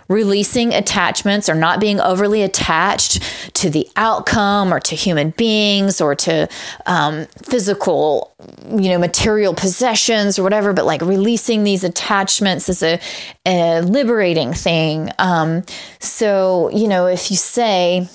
releasing 0.09 0.73
attachments 0.73 1.47
or 1.47 1.55
not 1.55 1.79
being 1.79 2.01
overly 2.01 2.41
attached 2.41 3.21
to 3.53 3.69
the 3.69 3.87
outcome 3.95 4.73
or 4.73 4.79
to 4.79 4.95
human 4.95 5.29
beings 5.31 6.01
or 6.01 6.15
to 6.15 6.49
um, 6.87 7.25
physical, 7.43 8.33
you 8.69 8.89
know, 8.89 8.97
material 8.97 9.53
possessions 9.53 10.37
or 10.39 10.43
whatever, 10.43 10.73
but 10.73 10.85
like 10.85 11.01
releasing 11.01 11.63
these 11.63 11.83
attachments 11.83 12.67
is 12.67 12.81
a, 12.83 12.99
a 13.45 13.81
liberating 13.81 14.51
thing. 14.51 15.11
Um, 15.19 15.63
so, 15.99 16.69
you 16.73 16.87
know, 16.87 17.05
if 17.05 17.29
you 17.29 17.37
say, 17.37 18.09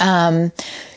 um, 0.00 0.52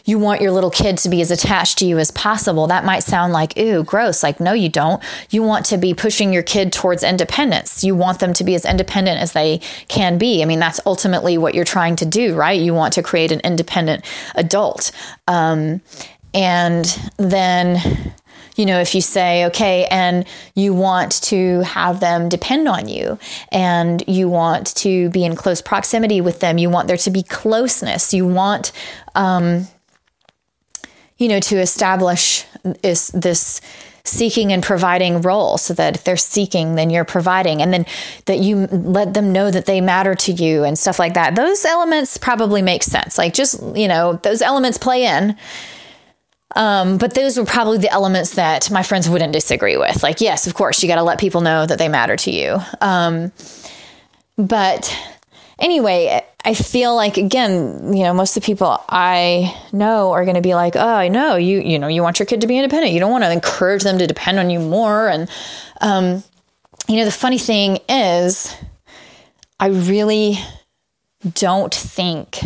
you 0.10 0.18
want 0.18 0.42
your 0.42 0.52
little 0.52 0.72
kid 0.72 0.98
to 0.98 1.10
be 1.10 1.22
as 1.22 1.30
attached 1.30 1.78
to 1.78 1.86
you 1.86 2.00
as 2.00 2.10
possible. 2.10 2.66
That 2.66 2.84
might 2.84 3.04
sound 3.04 3.32
like, 3.32 3.56
ooh, 3.60 3.84
gross. 3.84 4.24
Like, 4.24 4.40
no, 4.40 4.54
you 4.54 4.68
don't. 4.68 5.04
You 5.30 5.44
want 5.44 5.68
to 5.68 5.78
be 5.78 5.94
pushing 5.94 6.34
your 6.34 6.42
kid 6.42 6.74
towards 6.74 7.04
independence. 7.04 7.84
You 7.84 7.94
want 7.94 8.20
them 8.20 8.34
to 8.34 8.44
be 8.44 8.56
as 8.56 8.66
independent 8.66 9.22
as 9.22 9.34
they 9.34 9.60
can 9.88 10.18
be. 10.18 10.42
I 10.42 10.46
mean, 10.46 10.60
that's 10.60 10.80
ultimately 10.84 11.38
what 11.38 11.54
you're 11.54 11.64
trying 11.64 11.96
to 11.98 12.08
do, 12.08 12.34
right? 12.36 12.60
You 12.60 12.74
want 12.74 12.94
to 12.96 13.04
create 13.04 13.32
an 13.32 13.40
independent 13.42 14.04
adult. 14.34 14.92
Um, 15.28 15.82
and 16.34 16.86
then 17.18 18.14
you 18.56 18.66
know, 18.66 18.82
if 18.82 18.94
you 18.94 19.00
say, 19.00 19.46
okay, 19.46 19.86
and 19.90 20.26
you 20.54 20.74
want 20.74 21.14
to 21.24 21.62
have 21.62 22.02
them 22.02 22.28
depend 22.28 22.68
on 22.68 22.90
you 22.90 23.18
and 23.54 24.04
you 24.06 24.28
want 24.28 24.76
to 24.76 25.10
be 25.12 25.24
in 25.24 25.38
close 25.38 25.62
proximity 25.62 26.20
with 26.20 26.42
them, 26.42 26.58
you 26.58 26.70
want 26.70 26.90
there 26.90 26.98
to 26.98 27.10
be 27.10 27.24
closeness, 27.24 28.14
you 28.14 28.28
want, 28.28 28.74
um, 29.16 29.66
you 31.20 31.28
know, 31.28 31.40
to 31.40 31.60
establish 31.60 32.46
is 32.82 33.10
this 33.10 33.62
seeking 34.04 34.52
and 34.52 34.64
providing 34.64 35.22
role 35.22 35.58
so 35.58 35.74
that 35.74 35.96
if 35.96 36.04
they're 36.04 36.18
seeking 36.18 36.74
then 36.76 36.90
you're 36.90 37.06
providing 37.06 37.62
and 37.62 37.72
then 37.72 37.86
that 38.26 38.40
you 38.40 38.66
let 38.68 39.14
them 39.14 39.32
know 39.32 39.52
that 39.52 39.68
they 39.68 39.82
matter 39.82 40.16
to 40.16 40.32
you 40.32 40.64
and 40.64 40.80
stuff 40.80 40.98
like 40.98 41.14
that 41.14 41.36
those 41.36 41.64
elements 41.64 42.18
probably 42.18 42.62
make 42.62 42.82
sense 42.82 43.20
like 43.20 43.36
just 43.36 43.62
you 43.76 43.88
know 43.88 44.14
those 44.24 44.42
elements 44.42 44.80
play 44.80 45.06
in 45.06 45.38
um, 46.56 46.98
but 46.98 47.14
those 47.14 47.38
were 47.38 47.46
probably 47.46 47.78
the 47.78 47.92
elements 47.92 48.32
that 48.36 48.72
my 48.72 48.82
friends 48.82 49.08
wouldn't 49.08 49.34
disagree 49.34 49.78
with. 49.78 50.02
Like, 50.02 50.20
yes, 50.20 50.48
of 50.48 50.56
course, 50.56 50.82
you 50.82 50.90
got 50.90 50.96
to 50.96 51.04
let 51.04 51.20
people 51.20 51.42
know 51.42 51.66
that 51.66 51.78
they 51.78 51.88
matter 51.88 52.16
to 52.18 52.32
you. 52.32 52.58
Um, 52.82 53.32
but 54.36 54.92
anyway, 55.60 56.24
I 56.46 56.54
feel 56.54 56.96
like 56.96 57.18
again, 57.18 57.94
you 57.94 58.04
know, 58.04 58.14
most 58.14 58.36
of 58.36 58.44
the 58.44 58.46
people 58.46 58.82
I 58.88 59.56
know 59.72 60.12
are 60.12 60.24
going 60.24 60.36
to 60.36 60.42
be 60.42 60.56
like, 60.56 60.76
"Oh, 60.76 60.80
I 60.80 61.08
know 61.10 61.36
you. 61.36 61.60
You 61.60 61.80
know, 61.80 61.88
you 61.88 62.02
want 62.02 62.20
your 62.20 62.26
kid 62.26 62.42
to 62.42 62.48
be 62.48 62.58
independent. 62.58 62.94
You 62.94 63.00
don't 63.00 63.12
want 63.12 63.24
to 63.24 63.32
encourage 63.32 63.84
them 63.84 63.98
to 63.98 64.08
depend 64.08 64.40
on 64.40 64.50
you 64.50 64.60
more." 64.60 65.10
And 65.10 65.30
um, 65.82 66.24
you 66.88 66.98
know, 66.98 67.06
the 67.06 67.12
funny 67.12 67.38
thing 67.38 67.80
is, 67.88 68.56
I 69.60 69.68
really 69.68 70.40
don't 71.34 71.74
think 71.74 72.40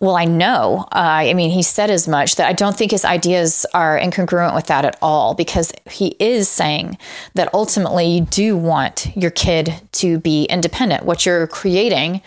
well, 0.00 0.16
I 0.16 0.24
know. 0.24 0.86
Uh, 0.92 1.28
I 1.28 1.34
mean, 1.34 1.50
he 1.50 1.62
said 1.62 1.90
as 1.90 2.08
much 2.08 2.36
that 2.36 2.48
I 2.48 2.54
don't 2.54 2.74
think 2.74 2.90
his 2.90 3.04
ideas 3.04 3.66
are 3.74 3.98
incongruent 3.98 4.54
with 4.54 4.66
that 4.68 4.86
at 4.86 4.98
all 5.02 5.34
because 5.34 5.72
he 5.90 6.16
is 6.18 6.48
saying 6.48 6.96
that 7.34 7.52
ultimately 7.52 8.06
you 8.06 8.22
do 8.22 8.56
want 8.56 9.14
your 9.14 9.30
kid 9.30 9.74
to 9.92 10.18
be 10.18 10.44
independent. 10.44 11.04
What 11.04 11.26
you're 11.26 11.46
creating 11.46 12.22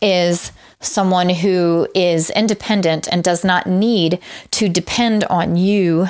is 0.00 0.52
someone 0.78 1.28
who 1.28 1.88
is 1.96 2.30
independent 2.30 3.08
and 3.10 3.24
does 3.24 3.44
not 3.44 3.66
need 3.66 4.20
to 4.52 4.68
depend 4.68 5.24
on 5.24 5.56
you 5.56 6.06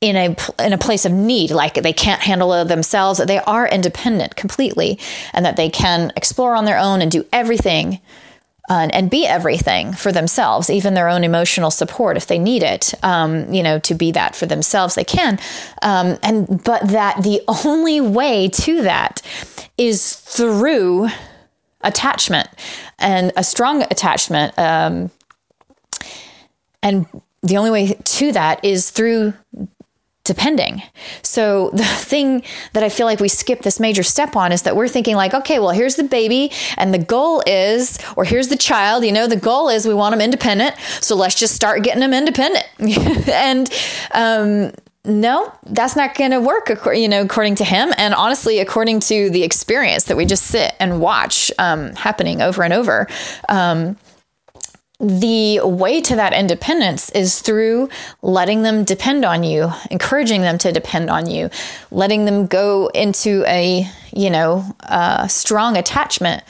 in 0.00 0.14
a 0.14 0.36
in 0.64 0.72
a 0.72 0.78
place 0.78 1.04
of 1.04 1.12
need 1.12 1.50
like 1.50 1.74
they 1.74 1.92
can't 1.92 2.20
handle 2.20 2.52
it 2.52 2.68
themselves 2.68 3.18
they 3.26 3.38
are 3.40 3.66
independent 3.66 4.36
completely 4.36 4.98
and 5.32 5.44
that 5.46 5.56
they 5.56 5.70
can 5.70 6.12
explore 6.16 6.54
on 6.54 6.66
their 6.66 6.78
own 6.78 7.00
and 7.00 7.10
do 7.10 7.24
everything 7.32 7.98
and 8.68 9.10
be 9.10 9.26
everything 9.26 9.92
for 9.92 10.12
themselves, 10.12 10.70
even 10.70 10.94
their 10.94 11.08
own 11.08 11.24
emotional 11.24 11.70
support 11.70 12.16
if 12.16 12.26
they 12.26 12.38
need 12.38 12.62
it. 12.62 12.94
Um, 13.02 13.52
you 13.52 13.62
know, 13.62 13.78
to 13.80 13.94
be 13.94 14.12
that 14.12 14.34
for 14.34 14.46
themselves, 14.46 14.94
they 14.94 15.04
can. 15.04 15.38
Um, 15.82 16.18
and 16.22 16.62
but 16.64 16.88
that 16.88 17.22
the 17.22 17.42
only 17.64 18.00
way 18.00 18.48
to 18.48 18.82
that 18.82 19.22
is 19.78 20.14
through 20.14 21.08
attachment 21.82 22.48
and 22.98 23.32
a 23.36 23.44
strong 23.44 23.82
attachment. 23.82 24.58
Um, 24.58 25.10
and 26.82 27.06
the 27.42 27.56
only 27.56 27.70
way 27.70 27.94
to 28.02 28.32
that 28.32 28.64
is 28.64 28.90
through 28.90 29.34
depending. 30.26 30.82
So 31.22 31.70
the 31.70 31.84
thing 31.84 32.42
that 32.72 32.82
I 32.82 32.88
feel 32.88 33.06
like 33.06 33.20
we 33.20 33.28
skip 33.28 33.62
this 33.62 33.80
major 33.80 34.02
step 34.02 34.36
on 34.36 34.52
is 34.52 34.62
that 34.62 34.76
we're 34.76 34.88
thinking 34.88 35.16
like, 35.16 35.34
okay, 35.34 35.58
well, 35.58 35.70
here's 35.70 35.96
the 35.96 36.04
baby 36.04 36.52
and 36.76 36.92
the 36.92 36.98
goal 36.98 37.42
is, 37.46 37.98
or 38.16 38.24
here's 38.24 38.48
the 38.48 38.56
child, 38.56 39.04
you 39.04 39.12
know, 39.12 39.26
the 39.26 39.36
goal 39.36 39.68
is 39.68 39.86
we 39.86 39.94
want 39.94 40.12
them 40.12 40.20
independent. 40.20 40.74
So 41.00 41.16
let's 41.16 41.34
just 41.34 41.54
start 41.54 41.82
getting 41.82 42.00
them 42.00 42.12
independent. 42.12 42.66
and, 43.28 43.70
um, 44.12 44.72
no, 45.06 45.52
that's 45.66 45.94
not 45.94 46.16
going 46.16 46.32
to 46.32 46.40
work, 46.40 46.68
you 46.86 47.08
know, 47.08 47.22
according 47.22 47.54
to 47.56 47.64
him, 47.64 47.92
and 47.96 48.12
honestly, 48.12 48.58
according 48.58 49.00
to 49.00 49.30
the 49.30 49.44
experience 49.44 50.04
that 50.04 50.16
we 50.16 50.24
just 50.24 50.44
sit 50.44 50.74
and 50.80 51.00
watch 51.00 51.52
um, 51.58 51.94
happening 51.94 52.42
over 52.42 52.64
and 52.64 52.72
over. 52.72 53.06
Um, 53.48 53.96
the 54.98 55.60
way 55.62 56.00
to 56.00 56.16
that 56.16 56.32
independence 56.32 57.10
is 57.10 57.40
through 57.40 57.88
letting 58.22 58.62
them 58.62 58.84
depend 58.84 59.24
on 59.24 59.44
you, 59.44 59.70
encouraging 59.90 60.40
them 60.40 60.56
to 60.58 60.72
depend 60.72 61.10
on 61.10 61.28
you, 61.28 61.50
letting 61.90 62.24
them 62.24 62.46
go 62.46 62.88
into 62.88 63.44
a, 63.46 63.86
you 64.14 64.30
know, 64.30 64.64
strong 65.28 65.76
attachment 65.76 66.42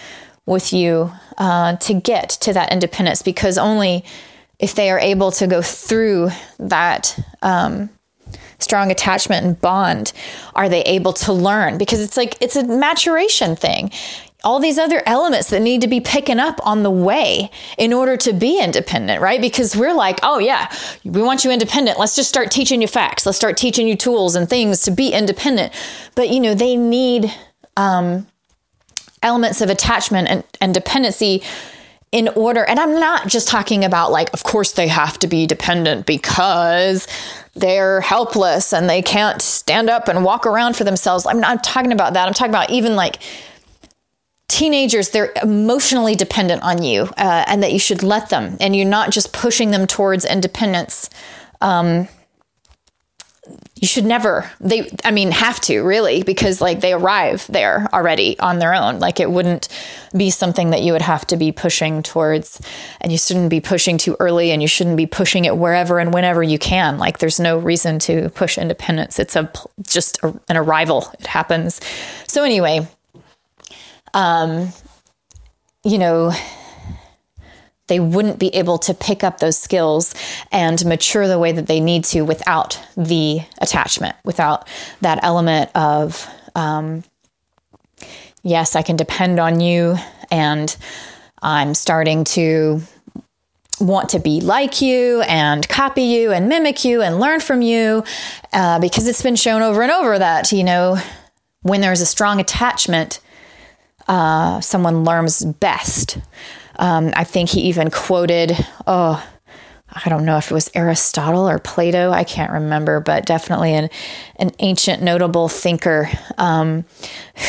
with 0.47 0.73
you 0.73 1.11
uh, 1.39 1.77
to 1.77 1.95
get 1.95 2.31
to 2.31 2.53
that 2.53 2.73
independence 2.73 3.21
because 3.21 3.59
only 3.59 4.05
if 4.59 4.75
they 4.75 4.91
are 4.91 4.99
able 4.99 5.33
to 5.33 5.47
go 5.47 5.61
through 5.61 6.31
that 6.59 7.19
um, 7.43 7.91
strong 8.59 8.91
attachment 8.91 9.45
and 9.45 9.61
bond 9.61 10.13
are 10.55 10.69
they 10.69 10.83
able 10.83 11.13
to 11.13 11.33
learn 11.33 11.77
because 11.79 12.01
it's 12.01 12.17
like 12.17 12.37
it's 12.41 12.57
a 12.57 12.65
maturation 12.65 13.55
thing 13.55 13.91
all 14.47 14.61
these 14.61 14.79
other 14.79 15.03
elements 15.07 15.51
that 15.51 15.61
need 15.61 15.81
to 15.81 15.89
be 15.89 16.01
picking 16.01 16.39
up 16.39 16.65
on 16.65 16.85
the 16.85 16.91
way 16.91 17.51
in 17.79 17.93
order 17.93 18.17
to 18.17 18.33
be 18.33 18.61
independent, 18.61 19.21
right? 19.21 19.41
Because 19.41 19.77
we're 19.77 19.93
like, 19.93 20.21
oh, 20.23 20.39
yeah, 20.39 20.73
we 21.05 21.21
want 21.21 21.45
you 21.45 21.51
independent. 21.51 21.99
Let's 21.99 22.15
just 22.15 22.29
start 22.29 22.53
teaching 22.53 22.81
you 22.81 22.87
facts. 22.87 23.27
Let's 23.27 23.37
start 23.37 23.57
teaching 23.57 23.89
you 23.89 23.97
tools 23.97 24.37
and 24.37 24.49
things 24.49 24.83
to 24.83 24.93
be 24.93 25.13
independent. 25.13 25.73
But, 26.15 26.29
you 26.29 26.39
know, 26.39 26.55
they 26.55 26.77
need 26.77 27.35
um, 27.77 28.29
elements 29.21 29.61
of 29.63 29.69
attachment 29.69 30.29
and, 30.29 30.45
and 30.61 30.73
dependency 30.73 31.43
in 32.13 32.29
order. 32.29 32.65
And 32.65 32.79
I'm 32.79 33.01
not 33.01 33.27
just 33.27 33.49
talking 33.49 33.85
about 33.85 34.13
like, 34.13 34.33
of 34.33 34.45
course, 34.45 34.71
they 34.73 34.87
have 34.87 35.19
to 35.19 35.27
be 35.27 35.49
dependent 35.49 36.07
because 36.07 37.09
they're 37.55 38.01
helpless 38.01 38.73
and 38.73 38.89
they 38.89 39.03
can't 39.03 39.43
stand 39.43 39.91
up 39.91 40.07
and 40.07 40.25
walk 40.25 40.47
around 40.47 40.77
for 40.77 40.85
themselves. 40.85 41.27
I'm 41.27 41.41
not 41.41 41.65
talking 41.65 41.91
about 41.91 42.13
that. 42.13 42.29
I'm 42.29 42.35
talking 42.35 42.53
about 42.53 42.71
even 42.71 42.95
like, 42.95 43.19
teenagers 44.49 45.11
they're 45.11 45.33
emotionally 45.43 46.15
dependent 46.15 46.63
on 46.63 46.83
you 46.83 47.03
uh, 47.17 47.45
and 47.47 47.63
that 47.63 47.73
you 47.73 47.79
should 47.79 48.03
let 48.03 48.31
them. 48.31 48.57
And 48.61 48.77
you're 48.77 48.87
not 48.87 49.11
just 49.11 49.33
pushing 49.33 49.71
them 49.71 49.87
towards 49.87 50.25
independence. 50.25 51.11
Um, 51.61 52.09
you 53.77 53.87
should 53.87 54.05
never 54.05 54.51
they 54.59 54.91
i 55.05 55.13
mean 55.13 55.31
have 55.31 55.61
to 55.61 55.81
really 55.83 56.25
because 56.25 56.61
like 56.61 56.81
they 56.81 56.93
arrive 56.93 57.47
there 57.49 57.87
already 57.93 58.39
on 58.41 58.59
their 58.59 58.75
own. 58.75 58.99
Like 58.99 59.21
it 59.21 59.31
wouldn't 59.31 59.69
be 60.17 60.31
something 60.31 60.71
that 60.71 60.83
you 60.83 60.93
would 60.93 61.03
have 61.03 61.27
to 61.29 61.37
be 61.37 61.53
pushing 61.53 62.03
towards. 62.03 62.61
And 63.01 63.13
you 63.13 63.19
shouldn't 63.19 63.51
be 63.51 63.61
pushing 63.61 63.99
too 63.99 64.17
early 64.19 64.51
and 64.51 64.63
you 64.63 64.69
shouldn't 64.69 64.97
be 64.97 65.07
pushing 65.07 65.45
it 65.45 65.57
wherever 65.57 65.99
and 65.99 66.13
whenever 66.15 66.43
you 66.43 66.59
can. 66.59 66.99
Like 66.99 67.19
there's 67.19 67.39
no 67.39 67.59
reason 67.59 67.99
to 68.01 68.31
push 68.31 68.59
independence. 68.59 69.19
It's 69.19 69.37
a 69.37 69.51
just 69.83 70.19
a, 70.23 70.35
an 70.49 70.57
arrival. 70.57 71.13
It 71.21 71.27
happens. 71.27 71.81
So 72.27 72.43
anyway 72.45 72.89
um, 74.17 74.73
you 75.85 75.99
know, 75.99 76.33
they 77.87 78.01
wouldn't 78.01 78.39
be 78.39 78.49
able 78.49 78.79
to 78.79 78.95
pick 78.95 79.23
up 79.23 79.39
those 79.39 79.59
skills 79.59 80.15
and 80.51 80.85
mature 80.85 81.29
the 81.29 81.39
way 81.39 81.53
that 81.53 81.67
they 81.67 81.79
need 81.79 82.03
to 82.07 82.23
without 82.23 82.81
the 82.97 83.41
attachment, 83.59 84.17
without 84.25 84.67
that 85.03 85.21
element 85.23 85.71
of, 85.77 86.29
um, 86.57 87.05
yes, 88.43 88.75
I 88.75 88.83
can 88.83 88.97
depend 88.97 89.39
on 89.39 89.61
you, 89.61 89.97
and 90.31 90.75
I'm 91.43 91.75
starting 91.75 92.25
to 92.25 92.81
want 93.79 94.09
to 94.09 94.19
be 94.19 94.41
like 94.41 94.81
you 94.81 95.21
and 95.23 95.69
copy 95.69 96.03
you 96.03 96.33
and 96.33 96.49
mimic 96.49 96.87
you 96.87 97.03
and 97.03 97.21
learn 97.21 97.41
from 97.41 97.61
you 97.61 98.03
uh, 98.55 98.81
because 98.81 99.07
it's 99.07 99.23
been 99.23 99.37
shown 99.37 99.61
over 99.61 99.83
and 99.83 99.93
over 99.93 100.19
that, 100.19 100.51
you 100.51 100.65
know, 100.65 100.97
when 101.61 101.83
there's 101.83 102.01
a 102.01 102.07
strong 102.07 102.41
attachment, 102.41 103.21
uh, 104.09 104.61
someone 104.61 105.05
learns 105.05 105.45
best. 105.45 106.19
Um, 106.79 107.13
I 107.15 107.25
think 107.25 107.51
he 107.51 107.63
even 107.63 107.91
quoted, 107.91 108.53
oh, 108.87 109.25
I 110.05 110.09
don't 110.09 110.25
know 110.25 110.37
if 110.37 110.51
it 110.51 110.55
was 110.55 110.71
Aristotle 110.75 111.49
or 111.49 111.59
Plato, 111.59 112.11
I 112.11 112.25
can't 112.25 112.53
remember, 112.53 113.01
but 113.01 113.25
definitely 113.25 113.73
an, 113.73 113.89
an 114.37 114.51
ancient 114.59 115.03
notable 115.03 115.49
thinker 115.49 116.11
um, 116.39 116.85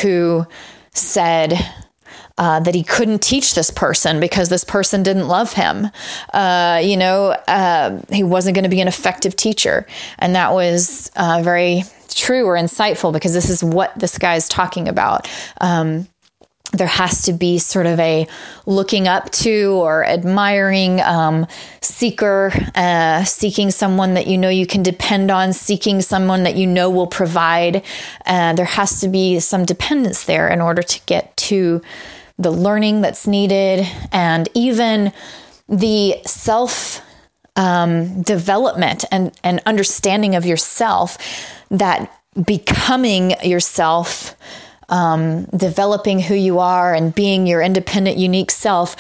who 0.02 0.46
said, 0.94 1.60
uh, 2.38 2.60
that 2.60 2.76
he 2.76 2.84
couldn't 2.84 3.22
teach 3.22 3.56
this 3.56 3.72
person 3.72 4.20
because 4.20 4.50
this 4.50 4.64
person 4.64 5.02
didn't 5.02 5.28
love 5.28 5.54
him. 5.54 5.88
Uh, 6.34 6.80
you 6.84 6.96
know, 6.96 7.30
uh, 7.48 8.00
he 8.12 8.24
wasn't 8.24 8.54
going 8.54 8.64
to 8.64 8.70
be 8.70 8.80
an 8.80 8.88
effective 8.88 9.36
teacher. 9.36 9.88
And 10.20 10.36
that 10.36 10.54
was 10.54 11.12
uh, 11.16 11.42
very 11.44 11.84
true 12.10 12.46
or 12.46 12.56
insightful 12.56 13.12
because 13.12 13.34
this 13.34 13.50
is 13.50 13.64
what 13.64 13.98
this 13.98 14.20
guy 14.20 14.36
is 14.36 14.48
talking 14.48 14.88
about. 14.88 15.28
Um, 15.62 16.08
there 16.74 16.88
has 16.88 17.24
to 17.24 17.34
be 17.34 17.58
sort 17.58 17.86
of 17.86 18.00
a 18.00 18.28
looking 18.66 19.08
up 19.08 19.32
to 19.32 19.72
or 19.76 20.06
admiring 20.06 21.02
um, 21.02 21.48
seeker, 21.82 22.52
uh, 22.76 23.24
seeking 23.24 23.72
someone 23.72 24.16
that 24.16 24.28
you 24.28 24.38
know 24.38 24.50
you 24.50 24.68
can 24.68 24.84
depend 24.84 25.32
on, 25.32 25.54
seeking 25.54 26.02
someone 26.02 26.44
that 26.44 26.56
you 26.56 26.68
know 26.68 26.90
will 26.90 27.08
provide. 27.08 27.84
Uh, 28.26 28.54
there 28.54 28.66
has 28.66 29.00
to 29.00 29.08
be 29.08 29.40
some 29.40 29.66
dependence 29.66 30.26
there 30.26 30.50
in 30.50 30.62
order 30.62 30.82
to 30.82 31.00
get 31.06 31.36
to 31.38 31.82
the 32.38 32.52
learning 32.52 33.02
that's 33.02 33.26
needed 33.26 33.88
and 34.12 34.50
even 34.54 35.12
the 35.70 36.18
self 36.26 37.02
um, 37.56 38.22
development 38.22 39.04
and, 39.12 39.32
and 39.44 39.62
understanding 39.66 40.36
of 40.36 40.46
yourself 40.46 41.18
that 41.72 42.12
becoming 42.46 43.32
yourself 43.42 44.36
um, 44.90 45.46
developing 45.46 46.20
who 46.20 46.36
you 46.36 46.60
are 46.60 46.94
and 46.94 47.14
being 47.14 47.48
your 47.48 47.62
independent, 47.62 48.18
unique 48.18 48.52
self 48.52 48.96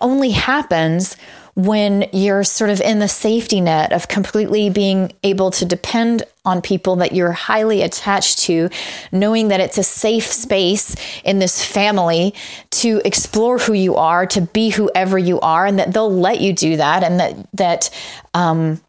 only 0.00 0.30
happens 0.30 1.16
when 1.54 2.08
you're 2.12 2.44
sort 2.44 2.70
of 2.70 2.80
in 2.80 2.98
the 2.98 3.08
safety 3.08 3.60
net 3.60 3.92
of 3.92 4.08
completely 4.08 4.70
being 4.70 5.12
able 5.22 5.50
to 5.50 5.66
depend 5.66 6.22
on 6.44 6.62
people 6.62 6.96
that 6.96 7.12
you're 7.12 7.32
highly 7.32 7.82
attached 7.82 8.38
to, 8.38 8.70
knowing 9.12 9.48
that 9.48 9.60
it's 9.60 9.76
a 9.76 9.82
safe 9.82 10.24
space 10.24 10.96
in 11.24 11.38
this 11.40 11.64
family 11.64 12.34
to 12.70 13.02
explore 13.04 13.58
who 13.58 13.74
you 13.74 13.96
are, 13.96 14.26
to 14.26 14.40
be 14.40 14.70
whoever 14.70 15.18
you 15.18 15.38
are, 15.40 15.66
and 15.66 15.78
that 15.78 15.92
they'll 15.92 16.10
let 16.12 16.40
you 16.40 16.52
do 16.52 16.76
that, 16.78 17.04
and 17.04 17.20
that 17.20 17.46
that 17.52 17.90
um, 18.32 18.80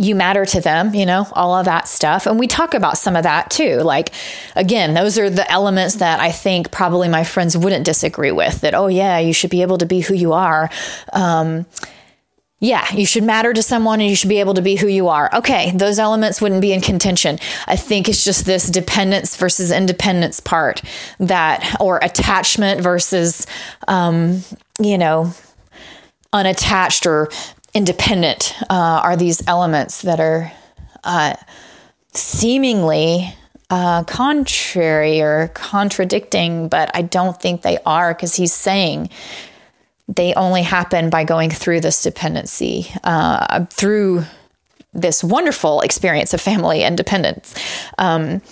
you 0.00 0.14
matter 0.14 0.46
to 0.46 0.62
them, 0.62 0.94
you 0.94 1.04
know, 1.04 1.26
all 1.32 1.54
of 1.54 1.66
that 1.66 1.86
stuff. 1.86 2.26
And 2.26 2.38
we 2.38 2.46
talk 2.46 2.72
about 2.72 2.96
some 2.96 3.16
of 3.16 3.24
that 3.24 3.50
too. 3.50 3.80
Like, 3.80 4.14
again, 4.56 4.94
those 4.94 5.18
are 5.18 5.28
the 5.28 5.48
elements 5.52 5.96
that 5.96 6.20
I 6.20 6.32
think 6.32 6.70
probably 6.70 7.06
my 7.06 7.22
friends 7.22 7.54
wouldn't 7.54 7.84
disagree 7.84 8.32
with 8.32 8.62
that, 8.62 8.74
oh, 8.74 8.86
yeah, 8.86 9.18
you 9.18 9.34
should 9.34 9.50
be 9.50 9.60
able 9.60 9.76
to 9.76 9.84
be 9.84 10.00
who 10.00 10.14
you 10.14 10.32
are. 10.32 10.70
Um, 11.12 11.66
yeah, 12.60 12.90
you 12.94 13.04
should 13.04 13.24
matter 13.24 13.52
to 13.52 13.62
someone 13.62 14.00
and 14.00 14.08
you 14.08 14.16
should 14.16 14.30
be 14.30 14.40
able 14.40 14.54
to 14.54 14.62
be 14.62 14.76
who 14.76 14.86
you 14.86 15.08
are. 15.08 15.28
Okay, 15.34 15.70
those 15.72 15.98
elements 15.98 16.40
wouldn't 16.40 16.62
be 16.62 16.72
in 16.72 16.80
contention. 16.80 17.38
I 17.66 17.76
think 17.76 18.08
it's 18.08 18.24
just 18.24 18.46
this 18.46 18.70
dependence 18.70 19.36
versus 19.36 19.70
independence 19.70 20.40
part 20.40 20.80
that, 21.18 21.76
or 21.78 21.98
attachment 22.02 22.80
versus, 22.80 23.46
um, 23.86 24.42
you 24.78 24.96
know, 24.96 25.34
unattached 26.32 27.06
or 27.06 27.28
independent 27.74 28.54
uh, 28.68 29.00
are 29.02 29.16
these 29.16 29.46
elements 29.46 30.02
that 30.02 30.20
are 30.20 30.52
uh, 31.04 31.34
seemingly 32.12 33.34
uh, 33.70 34.02
contrary 34.04 35.20
or 35.20 35.48
contradicting, 35.54 36.68
but 36.68 36.90
I 36.94 37.02
don't 37.02 37.40
think 37.40 37.62
they 37.62 37.78
are 37.86 38.12
because 38.12 38.34
he's 38.34 38.52
saying 38.52 39.10
they 40.08 40.34
only 40.34 40.62
happen 40.62 41.08
by 41.08 41.22
going 41.22 41.50
through 41.50 41.80
this 41.80 42.02
dependency, 42.02 42.88
uh, 43.04 43.64
through 43.66 44.24
this 44.92 45.22
wonderful 45.22 45.82
experience 45.82 46.34
of 46.34 46.40
family 46.40 46.82
independence. 46.82 47.54
Um, 47.96 48.42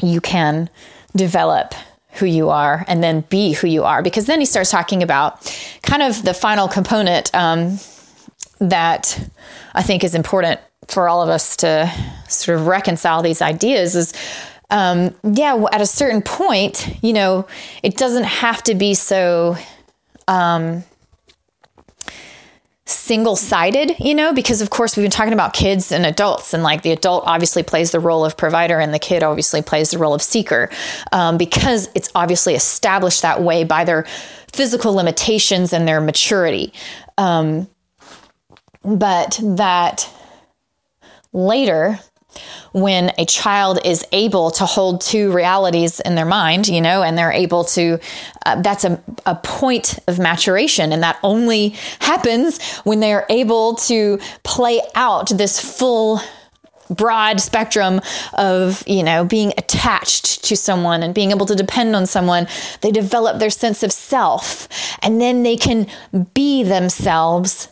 you 0.00 0.22
can 0.22 0.70
develop 1.14 1.74
who 2.12 2.24
you 2.24 2.48
are 2.48 2.82
and 2.88 3.02
then 3.02 3.20
be 3.28 3.52
who 3.52 3.66
you 3.66 3.84
are 3.84 4.02
because 4.02 4.24
then 4.24 4.40
he 4.40 4.46
starts 4.46 4.70
talking 4.70 5.02
about 5.02 5.52
kind 5.82 6.02
of 6.02 6.22
the 6.22 6.32
final 6.32 6.66
component 6.66 7.34
um, 7.34 7.78
that 8.58 9.28
I 9.74 9.82
think 9.82 10.04
is 10.04 10.14
important 10.14 10.60
for 10.88 11.08
all 11.08 11.22
of 11.22 11.28
us 11.28 11.56
to 11.56 11.92
sort 12.28 12.58
of 12.58 12.66
reconcile 12.66 13.22
these 13.22 13.42
ideas 13.42 13.94
is 13.94 14.12
um, 14.70 15.14
yeah, 15.22 15.64
at 15.72 15.80
a 15.80 15.86
certain 15.86 16.22
point, 16.22 16.96
you 17.02 17.12
know, 17.12 17.46
it 17.82 17.96
doesn't 17.96 18.24
have 18.24 18.62
to 18.64 18.74
be 18.74 18.94
so 18.94 19.56
um, 20.26 20.82
single 22.84 23.36
sided, 23.36 23.94
you 24.00 24.14
know, 24.14 24.32
because 24.32 24.60
of 24.60 24.70
course 24.70 24.96
we've 24.96 25.04
been 25.04 25.10
talking 25.10 25.32
about 25.32 25.52
kids 25.52 25.92
and 25.92 26.04
adults, 26.04 26.52
and 26.52 26.64
like 26.64 26.82
the 26.82 26.90
adult 26.90 27.22
obviously 27.26 27.62
plays 27.62 27.92
the 27.92 28.00
role 28.00 28.24
of 28.24 28.36
provider 28.36 28.80
and 28.80 28.92
the 28.92 28.98
kid 28.98 29.22
obviously 29.22 29.62
plays 29.62 29.92
the 29.92 29.98
role 29.98 30.14
of 30.14 30.22
seeker 30.22 30.68
um, 31.12 31.36
because 31.38 31.88
it's 31.94 32.10
obviously 32.16 32.54
established 32.54 33.22
that 33.22 33.42
way 33.42 33.62
by 33.62 33.84
their 33.84 34.04
physical 34.52 34.94
limitations 34.94 35.72
and 35.72 35.86
their 35.86 36.00
maturity. 36.00 36.72
Um, 37.18 37.68
but 38.86 39.40
that 39.42 40.08
later, 41.32 41.98
when 42.72 43.12
a 43.18 43.24
child 43.24 43.78
is 43.84 44.04
able 44.12 44.50
to 44.50 44.66
hold 44.66 45.00
two 45.00 45.32
realities 45.32 46.00
in 46.00 46.14
their 46.14 46.26
mind, 46.26 46.68
you 46.68 46.80
know, 46.80 47.02
and 47.02 47.16
they're 47.16 47.32
able 47.32 47.64
to, 47.64 47.98
uh, 48.44 48.60
that's 48.62 48.84
a, 48.84 49.02
a 49.24 49.34
point 49.34 49.98
of 50.06 50.18
maturation. 50.18 50.92
And 50.92 51.02
that 51.02 51.18
only 51.22 51.70
happens 52.00 52.62
when 52.84 53.00
they 53.00 53.12
are 53.12 53.26
able 53.30 53.74
to 53.76 54.18
play 54.42 54.80
out 54.94 55.28
this 55.30 55.58
full 55.58 56.20
broad 56.88 57.40
spectrum 57.40 58.00
of 58.34 58.84
you 58.86 59.02
know 59.02 59.24
being 59.24 59.52
attached 59.58 60.44
to 60.44 60.56
someone 60.56 61.02
and 61.02 61.16
being 61.16 61.32
able 61.32 61.44
to 61.44 61.56
depend 61.56 61.96
on 61.96 62.06
someone 62.06 62.46
they 62.80 62.92
develop 62.92 63.40
their 63.40 63.50
sense 63.50 63.82
of 63.82 63.90
self 63.90 64.68
and 65.02 65.20
then 65.20 65.42
they 65.42 65.56
can 65.56 65.88
be 66.32 66.62
themselves 66.62 67.68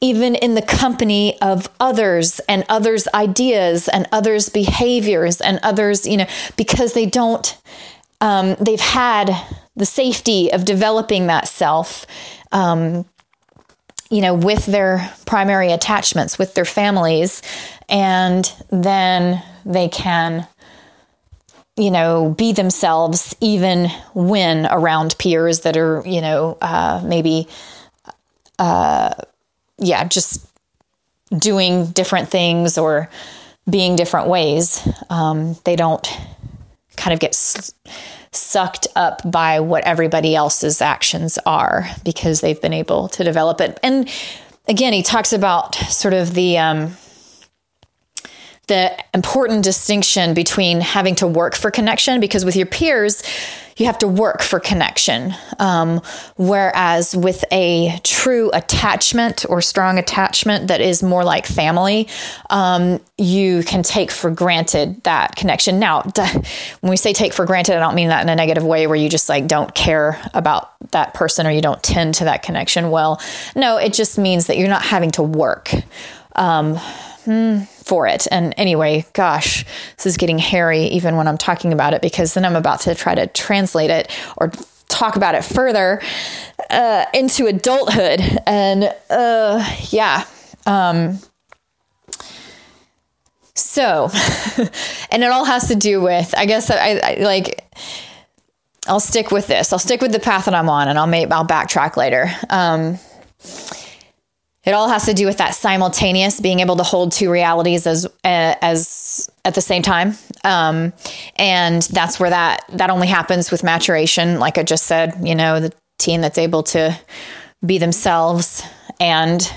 even 0.00 0.34
in 0.34 0.54
the 0.54 0.62
company 0.62 1.40
of 1.40 1.68
others 1.80 2.40
and 2.48 2.64
others' 2.68 3.08
ideas 3.14 3.88
and 3.88 4.06
others' 4.12 4.48
behaviors 4.48 5.40
and 5.40 5.58
others, 5.62 6.06
you 6.06 6.16
know, 6.16 6.26
because 6.56 6.92
they 6.92 7.06
don't, 7.06 7.56
um, 8.20 8.56
they've 8.60 8.80
had 8.80 9.30
the 9.74 9.86
safety 9.86 10.52
of 10.52 10.64
developing 10.64 11.26
that 11.26 11.48
self, 11.48 12.06
um, 12.52 13.04
you 14.10 14.20
know, 14.20 14.34
with 14.34 14.66
their 14.66 15.10
primary 15.24 15.72
attachments, 15.72 16.38
with 16.38 16.54
their 16.54 16.64
families, 16.64 17.42
and 17.88 18.52
then 18.70 19.42
they 19.64 19.88
can 19.88 20.46
you 21.78 21.90
know, 21.90 22.30
be 22.30 22.52
themselves 22.52 23.36
even 23.40 23.90
when 24.14 24.66
around 24.66 25.16
peers 25.18 25.60
that 25.60 25.76
are, 25.76 26.02
you 26.06 26.22
know, 26.22 26.56
uh, 26.62 27.02
maybe 27.04 27.46
uh, 28.58 29.12
yeah, 29.78 30.04
just 30.04 30.46
doing 31.36 31.86
different 31.86 32.28
things 32.28 32.78
or 32.78 33.08
being 33.68 33.96
different 33.96 34.28
ways. 34.28 34.86
Um, 35.10 35.56
they 35.64 35.76
don't 35.76 36.06
kind 36.96 37.12
of 37.12 37.20
get 37.20 37.30
s- 37.30 37.74
sucked 38.30 38.86
up 38.96 39.20
by 39.30 39.60
what 39.60 39.84
everybody 39.84 40.34
else's 40.34 40.80
actions 40.80 41.38
are 41.46 41.88
because 42.04 42.40
they've 42.40 42.60
been 42.60 42.72
able 42.72 43.08
to 43.08 43.24
develop 43.24 43.60
it. 43.60 43.78
And 43.82 44.08
again, 44.68 44.92
he 44.92 45.02
talks 45.02 45.32
about 45.32 45.74
sort 45.74 46.14
of 46.14 46.34
the 46.34 46.58
um, 46.58 46.96
the 48.68 48.92
important 49.14 49.62
distinction 49.62 50.34
between 50.34 50.80
having 50.80 51.14
to 51.16 51.26
work 51.26 51.54
for 51.54 51.70
connection 51.70 52.18
because 52.20 52.44
with 52.44 52.56
your 52.56 52.66
peers 52.66 53.22
you 53.76 53.86
have 53.86 53.98
to 53.98 54.08
work 54.08 54.42
for 54.42 54.58
connection. 54.58 55.34
Um, 55.58 56.00
whereas 56.36 57.14
with 57.14 57.44
a 57.52 57.98
true 58.02 58.50
attachment 58.52 59.44
or 59.48 59.60
strong 59.60 59.98
attachment 59.98 60.68
that 60.68 60.80
is 60.80 61.02
more 61.02 61.24
like 61.24 61.46
family, 61.46 62.08
um, 62.48 63.00
you 63.18 63.62
can 63.62 63.82
take 63.82 64.10
for 64.10 64.30
granted 64.30 65.02
that 65.04 65.36
connection. 65.36 65.78
Now, 65.78 66.02
when 66.80 66.90
we 66.90 66.96
say 66.96 67.12
take 67.12 67.34
for 67.34 67.44
granted, 67.44 67.76
I 67.76 67.80
don't 67.80 67.94
mean 67.94 68.08
that 68.08 68.22
in 68.22 68.28
a 68.28 68.36
negative 68.36 68.64
way 68.64 68.86
where 68.86 68.96
you 68.96 69.08
just 69.08 69.28
like 69.28 69.46
don't 69.46 69.74
care 69.74 70.20
about 70.32 70.72
that 70.92 71.12
person 71.12 71.46
or 71.46 71.50
you 71.50 71.60
don't 71.60 71.82
tend 71.82 72.14
to 72.14 72.24
that 72.24 72.42
connection 72.42 72.90
well. 72.90 73.20
No, 73.54 73.76
it 73.76 73.92
just 73.92 74.16
means 74.16 74.46
that 74.46 74.56
you're 74.56 74.68
not 74.68 74.82
having 74.82 75.10
to 75.12 75.22
work. 75.22 75.70
Um, 76.34 76.76
hmm, 77.24 77.60
for 77.86 78.06
it. 78.08 78.26
And 78.32 78.52
anyway, 78.56 79.06
gosh, 79.12 79.64
this 79.96 80.06
is 80.06 80.16
getting 80.16 80.38
hairy 80.38 80.86
even 80.86 81.16
when 81.16 81.28
I'm 81.28 81.38
talking 81.38 81.72
about 81.72 81.94
it 81.94 82.02
because 82.02 82.34
then 82.34 82.44
I'm 82.44 82.56
about 82.56 82.80
to 82.80 82.94
try 82.94 83.14
to 83.14 83.28
translate 83.28 83.90
it 83.90 84.10
or 84.36 84.50
talk 84.88 85.14
about 85.14 85.36
it 85.36 85.44
further 85.44 86.02
uh, 86.68 87.04
into 87.14 87.46
adulthood. 87.46 88.20
And 88.44 88.92
uh, 89.08 89.76
yeah. 89.90 90.24
Um, 90.66 91.20
so, 93.54 94.10
and 95.10 95.22
it 95.22 95.30
all 95.30 95.44
has 95.44 95.68
to 95.68 95.76
do 95.76 96.00
with, 96.00 96.34
I 96.36 96.46
guess, 96.46 96.70
I, 96.70 97.00
I 97.02 97.14
like. 97.20 97.62
I'll 98.88 99.00
stick 99.00 99.32
with 99.32 99.48
this. 99.48 99.72
I'll 99.72 99.80
stick 99.80 100.00
with 100.00 100.12
the 100.12 100.20
path 100.20 100.44
that 100.44 100.54
I'm 100.54 100.68
on, 100.68 100.88
and 100.88 100.98
I'll 100.98 101.08
make 101.08 101.30
I'll 101.32 101.46
backtrack 101.46 101.96
later. 101.96 102.30
Um, 102.50 102.98
it 104.66 104.72
all 104.72 104.88
has 104.88 105.06
to 105.06 105.14
do 105.14 105.26
with 105.26 105.38
that 105.38 105.54
simultaneous 105.54 106.40
being 106.40 106.60
able 106.60 106.76
to 106.76 106.82
hold 106.82 107.12
two 107.12 107.30
realities 107.30 107.86
as 107.86 108.04
uh, 108.24 108.54
as 108.60 109.30
at 109.44 109.54
the 109.54 109.60
same 109.62 109.82
time 109.82 110.16
Um, 110.44 110.92
and 111.36 111.82
that's 111.82 112.20
where 112.20 112.30
that 112.30 112.64
that 112.72 112.90
only 112.90 113.08
happens 113.08 113.50
with 113.50 113.64
maturation. 113.64 114.38
Like 114.38 114.58
I 114.58 114.62
just 114.62 114.84
said, 114.84 115.14
you 115.22 115.34
know, 115.34 115.58
the 115.60 115.72
teen 115.98 116.20
that's 116.20 116.38
able 116.38 116.62
to 116.64 116.96
be 117.64 117.78
themselves 117.78 118.62
and 119.00 119.52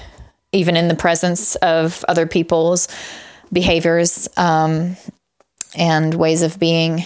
even 0.52 0.76
in 0.76 0.88
the 0.88 0.96
presence 0.96 1.56
of 1.58 2.04
other 2.08 2.26
people's 2.26 2.88
behaviors 3.54 4.28
um, 4.36 4.98
and 5.76 6.14
ways 6.16 6.42
of 6.42 6.58
being. 6.58 7.04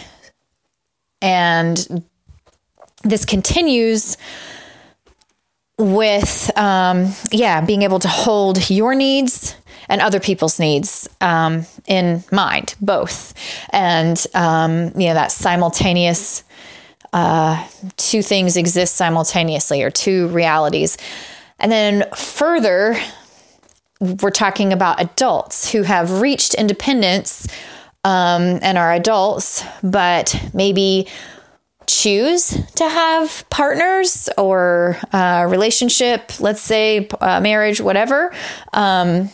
And 1.21 2.03
this 3.03 3.25
continues 3.25 4.17
with, 5.77 6.55
um, 6.57 7.11
yeah, 7.31 7.61
being 7.61 7.81
able 7.81 7.99
to 7.99 8.07
hold 8.07 8.69
your 8.69 8.93
needs 8.93 9.55
and 9.89 10.01
other 10.01 10.19
people's 10.19 10.59
needs 10.59 11.09
um, 11.19 11.65
in 11.87 12.23
mind, 12.31 12.75
both. 12.79 13.33
And, 13.71 14.23
um, 14.33 14.91
you 14.99 15.07
know, 15.07 15.15
that 15.15 15.31
simultaneous, 15.31 16.43
uh, 17.11 17.67
two 17.97 18.21
things 18.21 18.55
exist 18.55 18.95
simultaneously 18.95 19.83
or 19.83 19.89
two 19.89 20.27
realities. 20.29 20.97
And 21.59 21.71
then 21.71 22.05
further, 22.15 22.97
we're 23.99 24.31
talking 24.31 24.73
about 24.73 25.01
adults 25.01 25.71
who 25.71 25.83
have 25.83 26.21
reached 26.21 26.53
independence 26.53 27.47
um, 28.03 28.59
and 28.61 28.77
are 28.77 28.91
adults, 28.91 29.63
but 29.81 30.49
maybe 30.53 31.07
choose 31.87 32.49
to 32.75 32.87
have 32.87 33.45
partners 33.49 34.29
or 34.37 34.97
a 35.11 35.17
uh, 35.17 35.45
relationship, 35.49 36.39
let's 36.39 36.61
say 36.61 37.07
uh, 37.21 37.39
marriage, 37.39 37.81
whatever. 37.81 38.33
Um, 38.73 39.29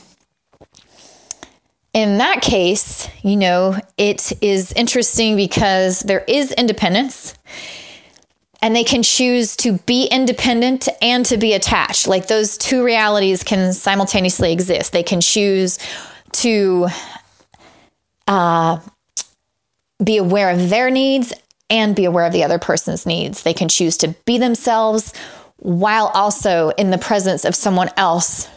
in 1.94 2.20
that 2.20 2.42
case, 2.42 3.10
you 3.24 3.36
know, 3.36 3.80
it 3.98 4.32
is 4.42 4.72
interesting 4.74 5.36
because 5.36 6.02
there 6.02 6.24
is 6.28 6.52
independence 6.52 7.34
and 8.62 8.76
they 8.76 8.84
can 8.84 9.04
choose 9.04 9.56
to 9.58 9.74
be 9.80 10.06
independent 10.06 10.88
and 11.02 11.26
to 11.26 11.38
be 11.38 11.54
attached. 11.54 12.08
Like 12.08 12.28
those 12.28 12.58
two 12.58 12.84
realities 12.84 13.44
can 13.44 13.74
simultaneously 13.74 14.52
exist. 14.52 14.92
They 14.92 15.04
can 15.04 15.22
choose 15.22 15.80
to 16.34 16.88
uh, 18.28 18.80
be 20.04 20.18
aware 20.18 20.52
of 20.52 20.70
their 20.70 20.92
needs 20.92 21.34
and 21.70 21.96
be 21.96 22.06
aware 22.06 22.26
of 22.26 22.34
the 22.34 22.44
other 22.44 22.60
person's 22.60 23.06
needs. 23.06 23.44
They 23.44 23.54
can 23.54 23.70
choose 23.70 23.98
to 23.98 24.10
be 24.26 24.38
themselves 24.38 25.14
while 25.58 26.08
also 26.08 26.70
in 26.70 26.90
the 26.90 26.98
presence 26.98 27.46
of 27.46 27.54
someone 27.54 27.90
else, 27.98 28.48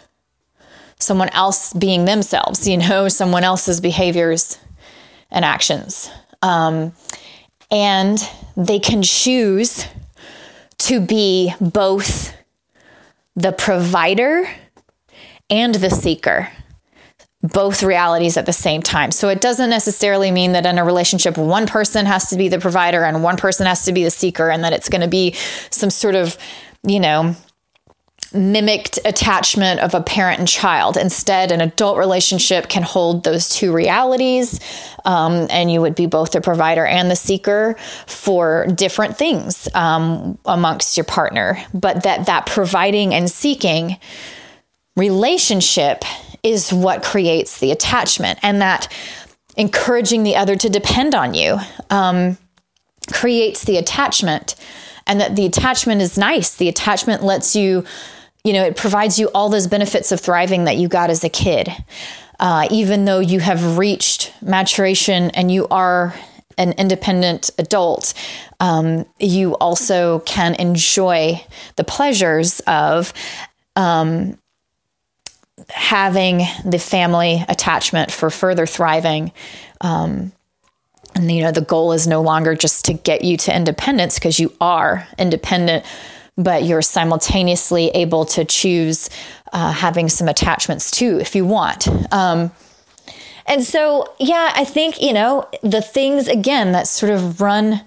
someone 0.99 1.29
else 1.31 1.73
being 1.73 2.05
themselves, 2.05 2.67
you 2.69 2.77
know, 2.77 3.09
someone 3.09 3.45
else's 3.45 3.81
behaviors 3.81 4.59
and 5.31 5.45
actions. 5.45 6.11
Um, 6.43 6.93
and 7.71 8.19
they 8.57 8.79
can 8.79 9.03
choose 9.03 9.87
to 10.79 11.01
be 11.01 11.53
both 11.61 12.37
the 13.35 13.53
provider 13.53 14.49
and 15.49 15.75
the 15.75 15.91
seeker 15.91 16.49
both 17.43 17.83
realities 17.83 18.37
at 18.37 18.47
the 18.47 18.53
same 18.53 18.83
time. 18.83 19.11
So 19.11 19.29
it 19.29 19.41
doesn't 19.41 19.71
necessarily 19.71 20.31
mean 20.31 20.53
that 20.53 20.65
in 20.65 20.79
a 20.79 20.85
relationship, 20.85 21.37
one 21.37 21.67
person 21.67 22.07
has 22.07 22.29
to 22.31 22.37
be 22.37 22.49
the 22.49 22.61
provider 22.61 23.03
and 23.03 23.23
one 23.23 23.37
person 23.37 23.67
has 23.67 23.85
to 23.87 23.93
be 23.93 24.05
the 24.05 24.11
seeker, 24.11 24.49
and 24.49 24.63
that 24.63 24.73
it's 24.73 24.89
going 24.89 25.01
to 25.01 25.09
be 25.09 25.35
some 25.71 25.91
sort 25.91 26.15
of, 26.15 26.39
you 26.87 27.01
know, 27.01 27.35
mimicked 28.35 28.99
attachment 29.05 29.81
of 29.81 29.95
a 29.95 30.01
parent 30.01 30.39
and 30.39 30.49
child. 30.49 30.97
Instead, 30.97 31.53
an 31.53 31.61
adult 31.61 31.99
relationship 31.99 32.69
can 32.69 32.83
hold 32.83 33.25
those 33.25 33.49
two 33.49 33.73
realities, 33.73 34.59
um, 35.05 35.47
and 35.51 35.71
you 35.71 35.81
would 35.81 35.95
be 35.95 36.07
both 36.07 36.31
the 36.31 36.41
provider 36.41 36.87
and 36.87 37.11
the 37.11 37.17
seeker 37.17 37.77
for 38.07 38.67
different 38.75 39.19
things 39.19 39.69
um, 39.75 40.39
amongst 40.47 40.97
your 40.97 41.05
partner. 41.05 41.63
But 41.75 42.05
that 42.05 42.27
that 42.27 42.47
providing 42.47 43.13
and 43.13 43.31
seeking 43.31 43.99
relationship 44.97 46.05
is 46.43 46.73
what 46.73 47.03
creates 47.03 47.61
the 47.61 47.71
attachment, 47.71 48.39
and 48.43 48.61
that 48.61 48.89
encouraging 49.57 50.23
the 50.23 50.37
other 50.37 50.57
to 50.57 50.69
depend 50.69 51.15
on 51.15 51.35
you 51.35 51.59
um, 51.91 52.39
creates 53.13 53.65
the 53.65 53.77
attachment 53.77 54.55
and 55.07 55.21
that 55.21 55.37
the 55.37 55.45
attachment 55.45 56.01
is 56.01 56.17
nice. 56.17 56.55
The 56.55 56.69
attachment 56.69 57.23
lets 57.23 57.55
you 57.55 57.85
you 58.45 58.53
know, 58.53 58.65
it 58.65 58.77
provides 58.77 59.19
you 59.19 59.31
all 59.35 59.49
those 59.49 59.69
benefits 59.69 60.11
of 60.11 60.21
thriving 60.21 60.65
that 60.65 60.77
you 60.77 60.89
got 60.89 61.11
as 61.11 61.23
a 61.23 61.29
kid. 61.29 61.69
Uh, 62.41 62.67
even 62.71 63.05
though 63.05 63.21
you 63.21 63.39
have 63.39 63.79
reached 63.79 64.33
maturation 64.43 65.31
and 65.31 65.53
you 65.53 65.69
are 65.69 66.13
an 66.59 66.73
independent 66.73 67.51
adult, 67.59 68.15
um, 68.59 69.07
you 69.21 69.55
also 69.55 70.19
can 70.21 70.55
enjoy 70.57 71.41
the 71.77 71.85
pleasures 71.85 72.61
of 72.67 73.13
um, 73.77 74.37
having 75.69 76.43
the 76.65 76.79
family 76.79 77.45
attachment 77.49 78.11
for 78.11 78.31
further 78.31 78.67
thriving. 78.67 79.33
Um, 79.81 80.33
and 81.15 81.31
you 81.31 81.43
know, 81.43 81.53
the 81.53 81.61
goal 81.61 81.93
is 81.93 82.07
no 82.07 82.23
longer 82.23 82.55
just 82.55 82.87
to 82.87 82.95
get 82.95 83.23
you 83.23 83.37
to 83.39 83.55
independence 83.55 84.19
because 84.19 84.41
you 84.41 84.53
are 84.61 85.07
independent 85.19 85.85
but 86.37 86.65
you're 86.65 86.83
simultaneously 86.83 87.89
able 87.89 88.25
to 88.25 88.45
choose 88.45 89.11
uh, 89.53 89.73
having 89.73 90.09
some 90.09 90.29
attachments 90.29 90.91
too 90.91 91.19
if 91.21 91.35
you 91.35 91.45
want. 91.45 91.89
Um, 92.13 92.51
and 93.47 93.63
so, 93.65 94.15
yeah, 94.19 94.53
I 94.55 94.65
think, 94.65 95.03
you 95.03 95.13
know, 95.13 95.49
the 95.63 95.83
things 95.83 96.29
again 96.29 96.73
that 96.73 96.87
sort 96.87 97.13
of 97.13 97.41
run 97.41 97.83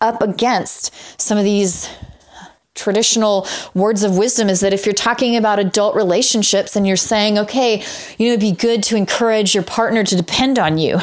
up 0.00 0.20
against 0.22 0.92
some 1.20 1.38
of 1.38 1.44
these 1.44 1.88
traditional 2.78 3.46
words 3.74 4.02
of 4.02 4.16
wisdom 4.16 4.48
is 4.48 4.60
that 4.60 4.72
if 4.72 4.86
you're 4.86 4.94
talking 4.94 5.36
about 5.36 5.58
adult 5.58 5.94
relationships 5.94 6.76
and 6.76 6.86
you're 6.86 6.96
saying, 6.96 7.38
okay, 7.38 7.82
you 8.18 8.26
know, 8.26 8.32
it'd 8.32 8.40
be 8.40 8.52
good 8.52 8.82
to 8.84 8.96
encourage 8.96 9.54
your 9.54 9.64
partner 9.64 10.04
to 10.04 10.16
depend 10.16 10.58
on 10.58 10.78
you. 10.78 10.98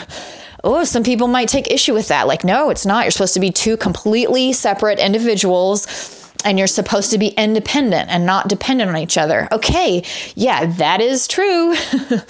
Oh, 0.63 0.83
some 0.83 1.03
people 1.03 1.27
might 1.27 1.47
take 1.47 1.71
issue 1.71 1.93
with 1.93 2.07
that. 2.07 2.27
Like, 2.27 2.43
no, 2.43 2.69
it's 2.69 2.85
not. 2.85 3.05
You're 3.05 3.11
supposed 3.11 3.35
to 3.35 3.39
be 3.39 3.51
two 3.51 3.77
completely 3.77 4.51
separate 4.51 4.99
individuals 4.99 6.31
and 6.43 6.57
you're 6.57 6.67
supposed 6.67 7.11
to 7.11 7.17
be 7.17 7.29
independent 7.29 8.09
and 8.09 8.25
not 8.25 8.47
dependent 8.47 8.89
on 8.89 8.97
each 8.97 9.17
other. 9.17 9.47
Okay, 9.51 10.03
yeah, 10.35 10.65
that 10.77 11.01
is 11.01 11.27
true. 11.27 11.75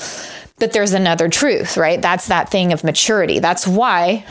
but 0.58 0.72
there's 0.72 0.94
another 0.94 1.30
truth, 1.30 1.78
right? 1.78 2.02
That's 2.02 2.28
that 2.28 2.50
thing 2.50 2.74
of 2.74 2.84
maturity. 2.84 3.40
That's 3.40 3.68
why 3.68 4.26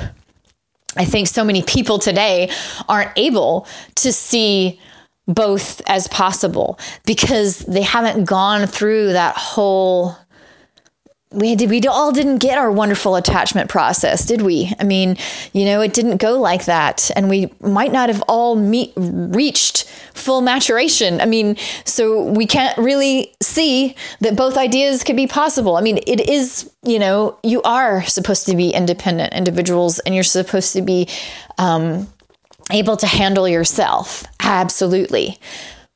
I 0.96 1.04
think 1.04 1.28
so 1.28 1.44
many 1.44 1.62
people 1.62 1.98
today 1.98 2.50
aren't 2.88 3.10
able 3.16 3.66
to 3.96 4.12
see 4.12 4.80
both 5.26 5.80
as 5.86 6.06
possible 6.08 6.78
because 7.06 7.60
they 7.60 7.82
haven't 7.82 8.24
gone 8.24 8.66
through 8.66 9.12
that 9.12 9.36
whole 9.36 10.16
we 11.34 11.56
did 11.56 11.68
we 11.68 11.80
all 11.82 12.12
didn't 12.12 12.38
get 12.38 12.58
our 12.58 12.70
wonderful 12.70 13.16
attachment 13.16 13.68
process 13.68 14.24
did 14.24 14.42
we? 14.42 14.72
I 14.78 14.84
mean 14.84 15.16
you 15.52 15.64
know 15.64 15.80
it 15.80 15.92
didn't 15.92 16.18
go 16.18 16.38
like 16.38 16.66
that. 16.66 17.10
And 17.16 17.28
we 17.28 17.52
might 17.60 17.92
not 17.92 18.08
have 18.08 18.22
all 18.28 18.56
meet, 18.56 18.92
reached 18.96 19.84
full 20.14 20.40
maturation. 20.40 21.20
I 21.20 21.26
mean 21.26 21.56
so 21.84 22.22
we 22.22 22.46
can't 22.46 22.76
really 22.78 23.34
see 23.42 23.96
that 24.20 24.36
both 24.36 24.56
ideas 24.56 25.02
could 25.02 25.16
be 25.16 25.26
possible. 25.26 25.76
I 25.76 25.80
mean 25.80 25.98
it 26.06 26.28
is 26.28 26.70
you 26.84 26.98
know 26.98 27.38
you 27.42 27.62
are 27.62 28.04
supposed 28.04 28.46
to 28.46 28.56
be 28.56 28.70
independent 28.70 29.32
individuals 29.32 29.98
and 30.00 30.14
you're 30.14 30.24
supposed 30.24 30.72
to 30.74 30.82
be 30.82 31.08
um, 31.58 32.06
able 32.70 32.96
to 32.96 33.06
handle 33.06 33.48
yourself 33.48 34.24
absolutely 34.40 35.38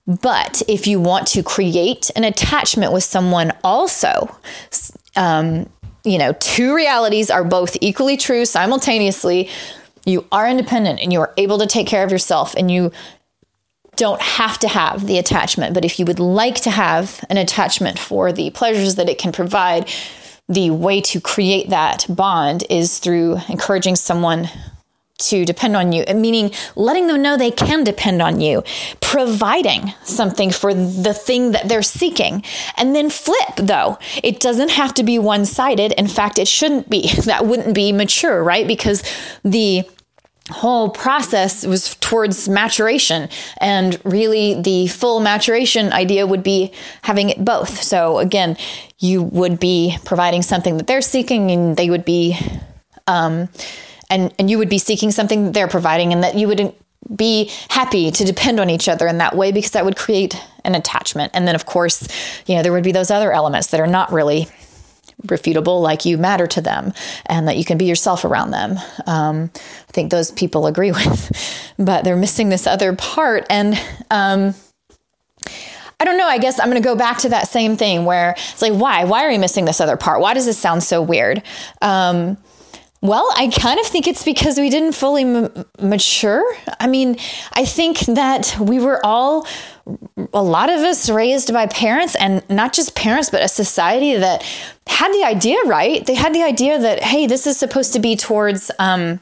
but 0.08 0.62
if 0.68 0.86
you 0.86 1.00
want 1.00 1.26
to 1.28 1.42
create 1.42 2.10
an 2.16 2.24
attachment 2.24 2.94
with 2.94 3.04
someone 3.04 3.52
also, 3.62 4.34
um, 5.16 5.68
you 6.02 6.16
know, 6.16 6.32
two 6.40 6.74
realities 6.74 7.30
are 7.30 7.44
both 7.44 7.76
equally 7.82 8.16
true 8.16 8.46
simultaneously. 8.46 9.50
You 10.06 10.24
are 10.32 10.48
independent 10.48 11.00
and 11.00 11.12
you 11.12 11.20
are 11.20 11.34
able 11.36 11.58
to 11.58 11.66
take 11.66 11.86
care 11.86 12.04
of 12.04 12.10
yourself 12.10 12.54
and 12.56 12.70
you 12.70 12.90
don't 13.96 14.22
have 14.22 14.58
to 14.60 14.68
have 14.68 15.06
the 15.06 15.18
attachment. 15.18 15.74
But 15.74 15.84
if 15.84 15.98
you 15.98 16.06
would 16.06 16.20
like 16.20 16.54
to 16.62 16.70
have 16.70 17.22
an 17.28 17.36
attachment 17.36 17.98
for 17.98 18.32
the 18.32 18.48
pleasures 18.50 18.94
that 18.94 19.10
it 19.10 19.18
can 19.18 19.32
provide, 19.32 19.90
the 20.48 20.70
way 20.70 21.02
to 21.02 21.20
create 21.20 21.68
that 21.68 22.06
bond 22.08 22.64
is 22.70 22.98
through 22.98 23.36
encouraging 23.50 23.96
someone 23.96 24.48
to 25.18 25.44
depend 25.44 25.76
on 25.76 25.92
you, 25.92 26.04
meaning 26.14 26.50
letting 26.76 27.06
them 27.08 27.20
know 27.20 27.36
they 27.36 27.50
can 27.50 27.84
depend 27.84 28.22
on 28.22 28.40
you, 28.40 28.62
providing 29.00 29.92
something 30.04 30.50
for 30.50 30.72
the 30.72 31.12
thing 31.12 31.52
that 31.52 31.68
they're 31.68 31.82
seeking. 31.82 32.42
And 32.76 32.94
then 32.94 33.10
flip, 33.10 33.56
though. 33.56 33.98
It 34.22 34.40
doesn't 34.40 34.70
have 34.70 34.94
to 34.94 35.02
be 35.02 35.18
one 35.18 35.44
sided. 35.44 35.92
In 35.92 36.06
fact, 36.06 36.38
it 36.38 36.48
shouldn't 36.48 36.88
be. 36.88 37.10
That 37.28 37.44
wouldn't 37.44 37.74
be 37.74 37.92
mature, 37.92 38.42
right? 38.42 38.66
Because 38.66 39.02
the 39.44 39.82
whole 40.50 40.88
process 40.88 41.66
was 41.66 41.94
towards 41.96 42.48
maturation 42.48 43.28
and 43.60 44.00
really 44.02 44.58
the 44.62 44.86
full 44.86 45.20
maturation 45.20 45.92
idea 45.92 46.26
would 46.26 46.42
be 46.42 46.72
having 47.02 47.28
it 47.28 47.44
both 47.44 47.82
so 47.82 48.18
again 48.18 48.56
you 48.98 49.22
would 49.22 49.60
be 49.60 49.98
providing 50.06 50.40
something 50.40 50.78
that 50.78 50.86
they're 50.86 51.02
seeking 51.02 51.50
and 51.50 51.76
they 51.76 51.90
would 51.90 52.04
be 52.04 52.34
Um, 53.06 53.48
and, 54.10 54.34
and 54.38 54.50
you 54.50 54.58
would 54.58 54.68
be 54.68 54.78
seeking 54.78 55.10
something 55.10 55.52
they're 55.52 55.68
providing 55.68 56.12
and 56.12 56.22
that 56.22 56.34
you 56.34 56.48
wouldn't 56.48 56.74
be 57.14 57.50
happy 57.70 58.10
to 58.10 58.24
depend 58.24 58.60
on 58.60 58.68
each 58.68 58.88
other 58.88 59.06
in 59.06 59.18
that 59.18 59.36
way 59.36 59.52
because 59.52 59.70
that 59.72 59.84
would 59.84 59.96
create 59.96 60.36
an 60.64 60.74
attachment. 60.74 61.30
And 61.34 61.46
then, 61.46 61.54
of 61.54 61.64
course, 61.66 62.06
you 62.46 62.54
know, 62.54 62.62
there 62.62 62.72
would 62.72 62.84
be 62.84 62.92
those 62.92 63.10
other 63.10 63.32
elements 63.32 63.68
that 63.68 63.80
are 63.80 63.86
not 63.86 64.12
really 64.12 64.48
refutable, 65.26 65.82
like 65.82 66.04
you 66.04 66.16
matter 66.16 66.46
to 66.46 66.60
them 66.60 66.92
and 67.26 67.48
that 67.48 67.56
you 67.56 67.64
can 67.64 67.78
be 67.78 67.86
yourself 67.86 68.24
around 68.24 68.50
them. 68.50 68.78
Um, 69.06 69.50
I 69.54 69.92
think 69.92 70.10
those 70.10 70.30
people 70.30 70.66
agree 70.66 70.92
with, 70.92 71.72
but 71.78 72.04
they're 72.04 72.16
missing 72.16 72.48
this 72.48 72.66
other 72.66 72.94
part. 72.94 73.46
And, 73.50 73.80
um, 74.10 74.54
I 76.00 76.04
don't 76.04 76.16
know. 76.16 76.28
I 76.28 76.38
guess 76.38 76.60
I'm 76.60 76.70
going 76.70 76.80
to 76.80 76.86
go 76.86 76.94
back 76.94 77.18
to 77.18 77.30
that 77.30 77.48
same 77.48 77.76
thing 77.76 78.04
where 78.04 78.36
it's 78.38 78.62
like, 78.62 78.72
why? 78.72 79.04
Why 79.04 79.24
are 79.24 79.30
we 79.30 79.38
missing 79.38 79.64
this 79.64 79.80
other 79.80 79.96
part? 79.96 80.20
Why 80.20 80.32
does 80.32 80.46
this 80.46 80.56
sound 80.56 80.84
so 80.84 81.02
weird? 81.02 81.42
Um, 81.82 82.36
well, 83.00 83.30
I 83.36 83.48
kind 83.48 83.78
of 83.78 83.86
think 83.86 84.08
it's 84.08 84.24
because 84.24 84.58
we 84.58 84.70
didn't 84.70 84.92
fully 84.92 85.22
m- 85.22 85.64
mature. 85.80 86.44
I 86.80 86.86
mean, 86.88 87.16
I 87.52 87.64
think 87.64 88.00
that 88.00 88.56
we 88.60 88.80
were 88.80 89.04
all, 89.04 89.46
a 90.32 90.42
lot 90.42 90.68
of 90.68 90.80
us 90.80 91.08
raised 91.08 91.52
by 91.52 91.66
parents, 91.66 92.16
and 92.16 92.42
not 92.50 92.72
just 92.72 92.96
parents, 92.96 93.30
but 93.30 93.42
a 93.42 93.48
society 93.48 94.16
that 94.16 94.42
had 94.86 95.12
the 95.12 95.24
idea 95.24 95.62
right. 95.64 96.04
They 96.04 96.14
had 96.14 96.34
the 96.34 96.42
idea 96.42 96.78
that, 96.78 97.02
hey, 97.02 97.26
this 97.26 97.46
is 97.46 97.56
supposed 97.56 97.92
to 97.92 98.00
be 98.00 98.16
towards, 98.16 98.70
um, 98.78 99.20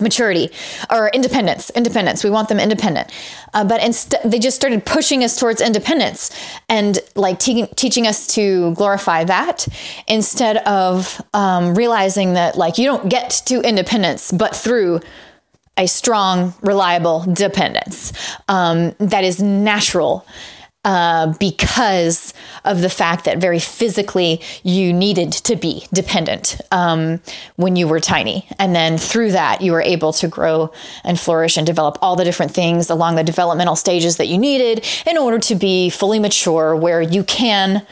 maturity 0.00 0.50
or 0.90 1.08
independence 1.08 1.70
independence. 1.70 2.24
We 2.24 2.30
want 2.30 2.48
them 2.48 2.60
independent. 2.60 3.10
Uh, 3.54 3.64
but 3.64 3.82
instead 3.82 4.20
they 4.24 4.38
just 4.38 4.56
started 4.56 4.84
pushing 4.84 5.24
us 5.24 5.38
towards 5.38 5.60
independence 5.60 6.30
and 6.68 6.98
like 7.14 7.38
te- 7.38 7.66
teaching 7.76 8.06
us 8.06 8.26
to 8.34 8.74
glorify 8.74 9.24
that 9.24 9.66
instead 10.06 10.58
of 10.58 11.20
um, 11.34 11.74
realizing 11.74 12.34
that 12.34 12.56
like 12.56 12.78
you 12.78 12.84
don't 12.84 13.08
get 13.08 13.30
to 13.46 13.60
independence 13.60 14.32
but 14.32 14.54
through 14.54 15.00
a 15.78 15.86
strong 15.86 16.54
reliable 16.62 17.24
dependence 17.32 18.12
um, 18.48 18.94
that 18.98 19.24
is 19.24 19.42
natural 19.42 20.26
uh, 20.86 21.34
because 21.40 22.32
of 22.64 22.80
the 22.80 22.88
fact 22.88 23.24
that 23.24 23.38
very 23.38 23.58
physically 23.58 24.40
you 24.62 24.92
needed 24.92 25.32
to 25.32 25.56
be 25.56 25.84
dependent 25.92 26.60
um, 26.70 27.20
when 27.56 27.74
you 27.74 27.88
were 27.88 27.98
tiny. 27.98 28.46
And 28.60 28.72
then 28.72 28.96
through 28.96 29.32
that, 29.32 29.60
you 29.62 29.72
were 29.72 29.82
able 29.82 30.12
to 30.12 30.28
grow 30.28 30.72
and 31.02 31.18
flourish 31.18 31.56
and 31.56 31.66
develop 31.66 31.98
all 32.00 32.14
the 32.14 32.22
different 32.22 32.52
things 32.52 32.88
along 32.88 33.16
the 33.16 33.24
developmental 33.24 33.74
stages 33.74 34.16
that 34.18 34.28
you 34.28 34.38
needed 34.38 34.86
in 35.10 35.18
order 35.18 35.40
to 35.40 35.56
be 35.56 35.90
fully 35.90 36.20
mature, 36.20 36.76
where 36.76 37.02
you 37.02 37.24
can 37.24 37.84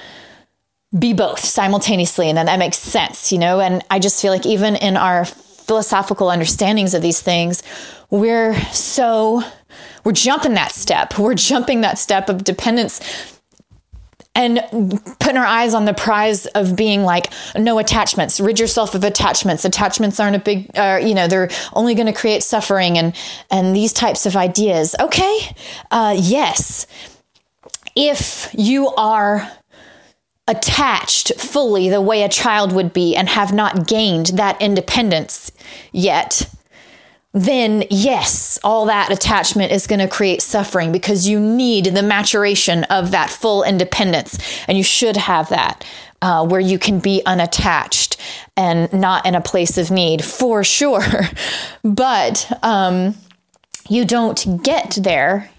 be 0.97 1.13
both 1.13 1.41
simultaneously. 1.41 2.29
And 2.29 2.39
then 2.39 2.47
that 2.47 2.61
makes 2.61 2.79
sense, 2.79 3.33
you 3.33 3.39
know? 3.39 3.59
And 3.59 3.83
I 3.91 3.99
just 3.99 4.23
feel 4.23 4.33
like 4.33 4.47
even 4.47 4.77
in 4.77 4.97
our 4.97 5.25
philosophical 5.25 6.31
understandings 6.31 6.95
of 6.95 7.03
these 7.03 7.21
things, 7.21 7.65
we're 8.09 8.55
so 8.71 9.43
we're 10.05 10.13
jumping 10.13 10.55
that 10.55 10.73
step. 10.73 11.19
We're 11.19 11.35
jumping 11.35 11.81
that 11.81 11.99
step 11.99 12.29
of 12.29 12.45
dependence 12.45 13.01
and 14.35 14.61
putting 15.21 15.37
our 15.37 15.47
eyes 15.47 15.75
on 15.75 15.85
the 15.85 15.95
prize 15.95 16.47
of 16.47 16.75
being 16.75 17.03
like 17.03 17.33
no 17.57 17.79
attachments. 17.79 18.41
Rid 18.41 18.59
yourself 18.59 18.95
of 18.95 19.05
attachments. 19.05 19.65
Attachments 19.65 20.19
aren't 20.19 20.37
a 20.37 20.41
big 20.41 20.77
uh, 20.77 21.01
you 21.03 21.15
know 21.15 21.29
they're 21.29 21.51
only 21.73 21.95
going 21.95 22.07
to 22.07 22.13
create 22.13 22.43
suffering 22.43 22.99
and 22.99 23.15
and 23.51 23.75
these 23.75 23.93
types 23.93 24.27
of 24.27 24.37
ideas. 24.37 24.95
Okay 24.99 25.55
uh, 25.91 26.17
yes. 26.19 26.87
If 27.97 28.51
you 28.53 28.89
are 28.89 29.51
attached 30.49 31.41
fully 31.41 31.89
the 31.89 32.01
way 32.01 32.23
a 32.23 32.29
child 32.29 32.73
would 32.73 32.93
be 32.93 33.17
and 33.17 33.29
have 33.31 33.53
not 33.53 33.87
gained 33.87 34.27
that 34.27 34.61
independence 34.61 35.51
yet 35.91 36.54
then 37.35 37.85
yes, 37.91 38.59
all 38.63 38.87
that 38.87 39.11
attachment 39.11 39.73
is 39.73 39.89
going 39.89 39.99
to 39.99 40.09
create 40.09 40.41
suffering 40.41 40.93
because 40.93 41.29
you 41.29 41.41
need 41.41 41.87
the 41.87 42.03
maturation 42.03 42.85
of 42.85 43.11
that 43.11 43.29
full 43.29 43.65
independence. 43.65 44.39
And 44.69 44.79
you 44.79 44.85
should 44.85 45.17
have 45.17 45.49
that 45.49 45.85
uh, 46.23 46.47
where 46.47 46.61
you 46.61 46.79
can 46.79 47.01
be 47.01 47.23
unattached 47.27 48.17
and 48.57 48.91
not 48.93 49.27
in 49.27 49.35
a 49.35 49.41
place 49.41 49.77
of 49.77 49.91
need 49.91 50.25
for 50.25 50.63
sure. 50.63 51.05
but 51.83 52.51
um, 52.63 53.17
you 53.89 54.05
don't 54.05 54.63
get 54.63 54.97
there 55.03 55.51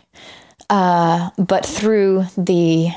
uh, 0.70 1.30
but 1.38 1.66
through 1.66 2.26
the 2.38 2.90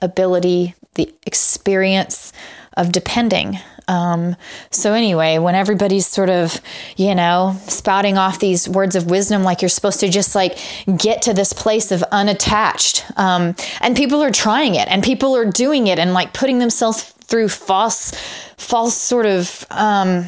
ability, 0.00 0.74
the 0.94 1.12
experience 1.24 2.32
of 2.76 2.92
depending 2.92 3.58
um, 3.88 4.36
so, 4.70 4.92
anyway, 4.92 5.38
when 5.38 5.54
everybody's 5.54 6.06
sort 6.06 6.30
of, 6.30 6.60
you 6.96 7.14
know, 7.14 7.56
spouting 7.66 8.16
off 8.16 8.38
these 8.38 8.68
words 8.68 8.96
of 8.96 9.10
wisdom, 9.10 9.42
like 9.42 9.62
you're 9.62 9.68
supposed 9.68 10.00
to 10.00 10.08
just 10.08 10.34
like 10.34 10.58
get 10.96 11.22
to 11.22 11.34
this 11.34 11.52
place 11.52 11.90
of 11.90 12.02
unattached, 12.12 13.04
um, 13.16 13.54
and 13.80 13.96
people 13.96 14.22
are 14.22 14.30
trying 14.30 14.74
it 14.74 14.88
and 14.88 15.02
people 15.02 15.36
are 15.36 15.44
doing 15.44 15.86
it 15.86 15.98
and 15.98 16.12
like 16.12 16.32
putting 16.32 16.58
themselves 16.58 17.02
through 17.02 17.48
false, 17.48 18.12
false 18.56 18.96
sort 18.96 19.26
of, 19.26 19.66
um, 19.70 20.26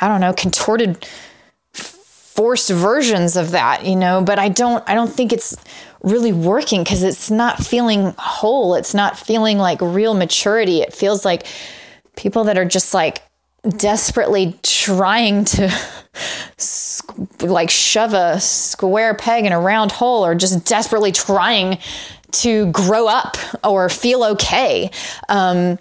I 0.00 0.08
don't 0.08 0.20
know, 0.20 0.32
contorted, 0.32 1.06
forced 1.72 2.70
versions 2.70 3.36
of 3.36 3.50
that, 3.50 3.84
you 3.84 3.96
know, 3.96 4.22
but 4.22 4.38
I 4.38 4.48
don't, 4.48 4.82
I 4.88 4.94
don't 4.94 5.12
think 5.12 5.32
it's 5.32 5.56
really 6.02 6.32
working 6.32 6.82
because 6.82 7.02
it's 7.02 7.30
not 7.30 7.58
feeling 7.58 8.14
whole. 8.18 8.74
It's 8.74 8.94
not 8.94 9.18
feeling 9.18 9.58
like 9.58 9.80
real 9.80 10.14
maturity. 10.14 10.80
It 10.80 10.92
feels 10.92 11.24
like, 11.24 11.46
people 12.16 12.44
that 12.44 12.58
are 12.58 12.64
just 12.64 12.94
like 12.94 13.22
desperately 13.76 14.58
trying 14.62 15.44
to 15.44 15.72
like 17.40 17.70
shove 17.70 18.14
a 18.14 18.40
square 18.40 19.14
peg 19.14 19.44
in 19.44 19.52
a 19.52 19.60
round 19.60 19.92
hole 19.92 20.24
or 20.24 20.34
just 20.34 20.64
desperately 20.66 21.12
trying 21.12 21.78
to 22.32 22.70
grow 22.72 23.06
up 23.06 23.36
or 23.64 23.88
feel 23.88 24.24
okay. 24.24 24.90
Um, 25.28 25.78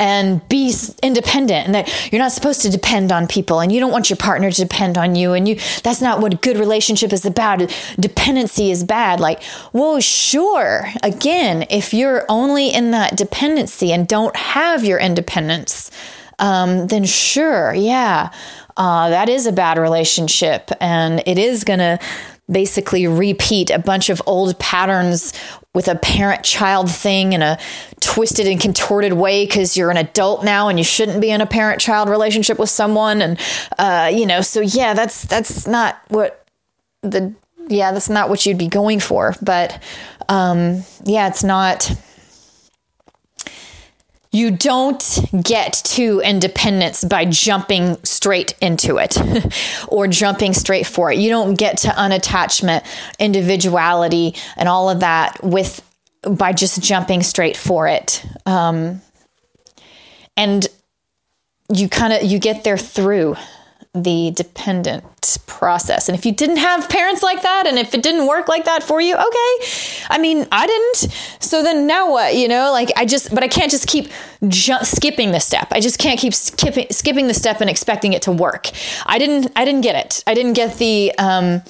and 0.00 0.46
be 0.48 0.74
independent 1.02 1.66
and 1.66 1.74
that 1.74 2.10
you're 2.10 2.18
not 2.18 2.32
supposed 2.32 2.62
to 2.62 2.70
depend 2.70 3.12
on 3.12 3.28
people 3.28 3.60
and 3.60 3.70
you 3.70 3.78
don't 3.78 3.92
want 3.92 4.08
your 4.08 4.16
partner 4.16 4.50
to 4.50 4.62
depend 4.62 4.96
on 4.96 5.14
you 5.14 5.34
and 5.34 5.46
you 5.46 5.56
that's 5.84 6.00
not 6.00 6.20
what 6.20 6.32
a 6.32 6.36
good 6.38 6.56
relationship 6.56 7.12
is 7.12 7.26
about. 7.26 7.60
Dependency 8.00 8.70
is 8.70 8.82
bad. 8.82 9.20
Like 9.20 9.42
well 9.72 10.00
sure. 10.00 10.88
Again 11.02 11.66
if 11.70 11.92
you're 11.92 12.24
only 12.28 12.70
in 12.70 12.90
that 12.92 13.16
dependency 13.16 13.92
and 13.92 14.08
don't 14.08 14.34
have 14.34 14.84
your 14.84 14.98
independence 14.98 15.90
um, 16.38 16.86
then 16.86 17.04
sure 17.04 17.74
yeah. 17.74 18.30
Uh, 18.76 19.10
that 19.10 19.28
is 19.28 19.46
a 19.46 19.52
bad 19.52 19.76
relationship 19.76 20.70
and 20.80 21.22
it 21.26 21.36
is 21.36 21.64
going 21.64 21.80
to 21.80 21.98
basically 22.50 23.06
repeat 23.06 23.70
a 23.70 23.78
bunch 23.78 24.08
of 24.08 24.22
old 24.26 24.58
patterns 24.58 25.32
with 25.74 25.86
a 25.86 25.94
parent 25.94 26.42
child 26.42 26.90
thing 26.90 27.32
in 27.32 27.42
a 27.42 27.58
twisted 28.00 28.46
and 28.46 28.60
contorted 28.60 29.12
way 29.12 29.46
because 29.46 29.76
you're 29.76 29.90
an 29.90 29.96
adult 29.96 30.44
now 30.44 30.68
and 30.68 30.78
you 30.78 30.84
shouldn't 30.84 31.20
be 31.20 31.30
in 31.30 31.40
a 31.40 31.46
parent 31.46 31.80
child 31.80 32.08
relationship 32.08 32.58
with 32.58 32.68
someone 32.68 33.22
and 33.22 33.38
uh, 33.78 34.10
you 34.12 34.26
know 34.26 34.40
so 34.40 34.60
yeah 34.60 34.94
that's 34.94 35.24
that's 35.26 35.66
not 35.66 36.00
what 36.08 36.44
the 37.02 37.32
yeah 37.68 37.92
that's 37.92 38.08
not 38.08 38.28
what 38.28 38.44
you'd 38.44 38.58
be 38.58 38.68
going 38.68 39.00
for. 39.00 39.34
But 39.40 39.82
um, 40.28 40.82
yeah 41.04 41.28
it's 41.28 41.44
not 41.44 41.90
you 44.32 44.50
don't 44.52 45.20
get 45.42 45.72
to 45.72 46.20
independence 46.20 47.02
by 47.02 47.24
jumping 47.24 47.96
straight 48.04 48.54
into 48.60 48.98
it 48.98 49.18
or 49.88 50.06
jumping 50.06 50.52
straight 50.52 50.86
for 50.86 51.10
it. 51.10 51.18
You 51.18 51.30
don't 51.30 51.54
get 51.54 51.78
to 51.78 51.88
unattachment, 51.88 52.84
individuality, 53.18 54.36
and 54.56 54.68
all 54.68 54.88
of 54.88 55.00
that 55.00 55.42
with 55.42 55.82
by 56.22 56.52
just 56.52 56.82
jumping 56.82 57.22
straight 57.22 57.56
for 57.56 57.88
it. 57.88 58.24
Um, 58.46 59.00
and 60.36 60.66
you 61.72 61.88
kind 61.88 62.12
of 62.12 62.22
you 62.22 62.38
get 62.38 62.62
there 62.62 62.78
through 62.78 63.36
the 63.92 64.30
dependent 64.36 65.04
process. 65.46 66.08
And 66.08 66.16
if 66.16 66.24
you 66.24 66.32
didn't 66.32 66.58
have 66.58 66.88
parents 66.88 67.22
like 67.24 67.42
that, 67.42 67.66
and 67.66 67.76
if 67.76 67.92
it 67.92 68.02
didn't 68.02 68.28
work 68.28 68.46
like 68.48 68.64
that 68.66 68.84
for 68.84 69.00
you, 69.00 69.14
okay. 69.14 69.66
I 70.08 70.18
mean, 70.20 70.46
I 70.52 70.66
didn't. 70.66 71.12
So 71.40 71.62
then 71.62 71.88
now 71.88 72.10
what? 72.10 72.36
You 72.36 72.46
know, 72.46 72.70
like 72.70 72.92
I 72.96 73.04
just, 73.04 73.34
but 73.34 73.42
I 73.42 73.48
can't 73.48 73.70
just 73.70 73.88
keep 73.88 74.10
ju- 74.46 74.84
skipping 74.84 75.32
the 75.32 75.40
step. 75.40 75.68
I 75.72 75.80
just 75.80 75.98
can't 75.98 76.20
keep 76.20 76.34
skipping 76.34 76.86
skipping 76.90 77.26
the 77.26 77.34
step 77.34 77.60
and 77.60 77.68
expecting 77.68 78.12
it 78.12 78.22
to 78.22 78.32
work. 78.32 78.70
I 79.06 79.18
didn't. 79.18 79.52
I 79.56 79.64
didn't 79.64 79.80
get 79.80 79.96
it. 79.96 80.22
I 80.26 80.34
didn't 80.34 80.52
get 80.52 80.78
the 80.78 81.12
um, 81.18 81.62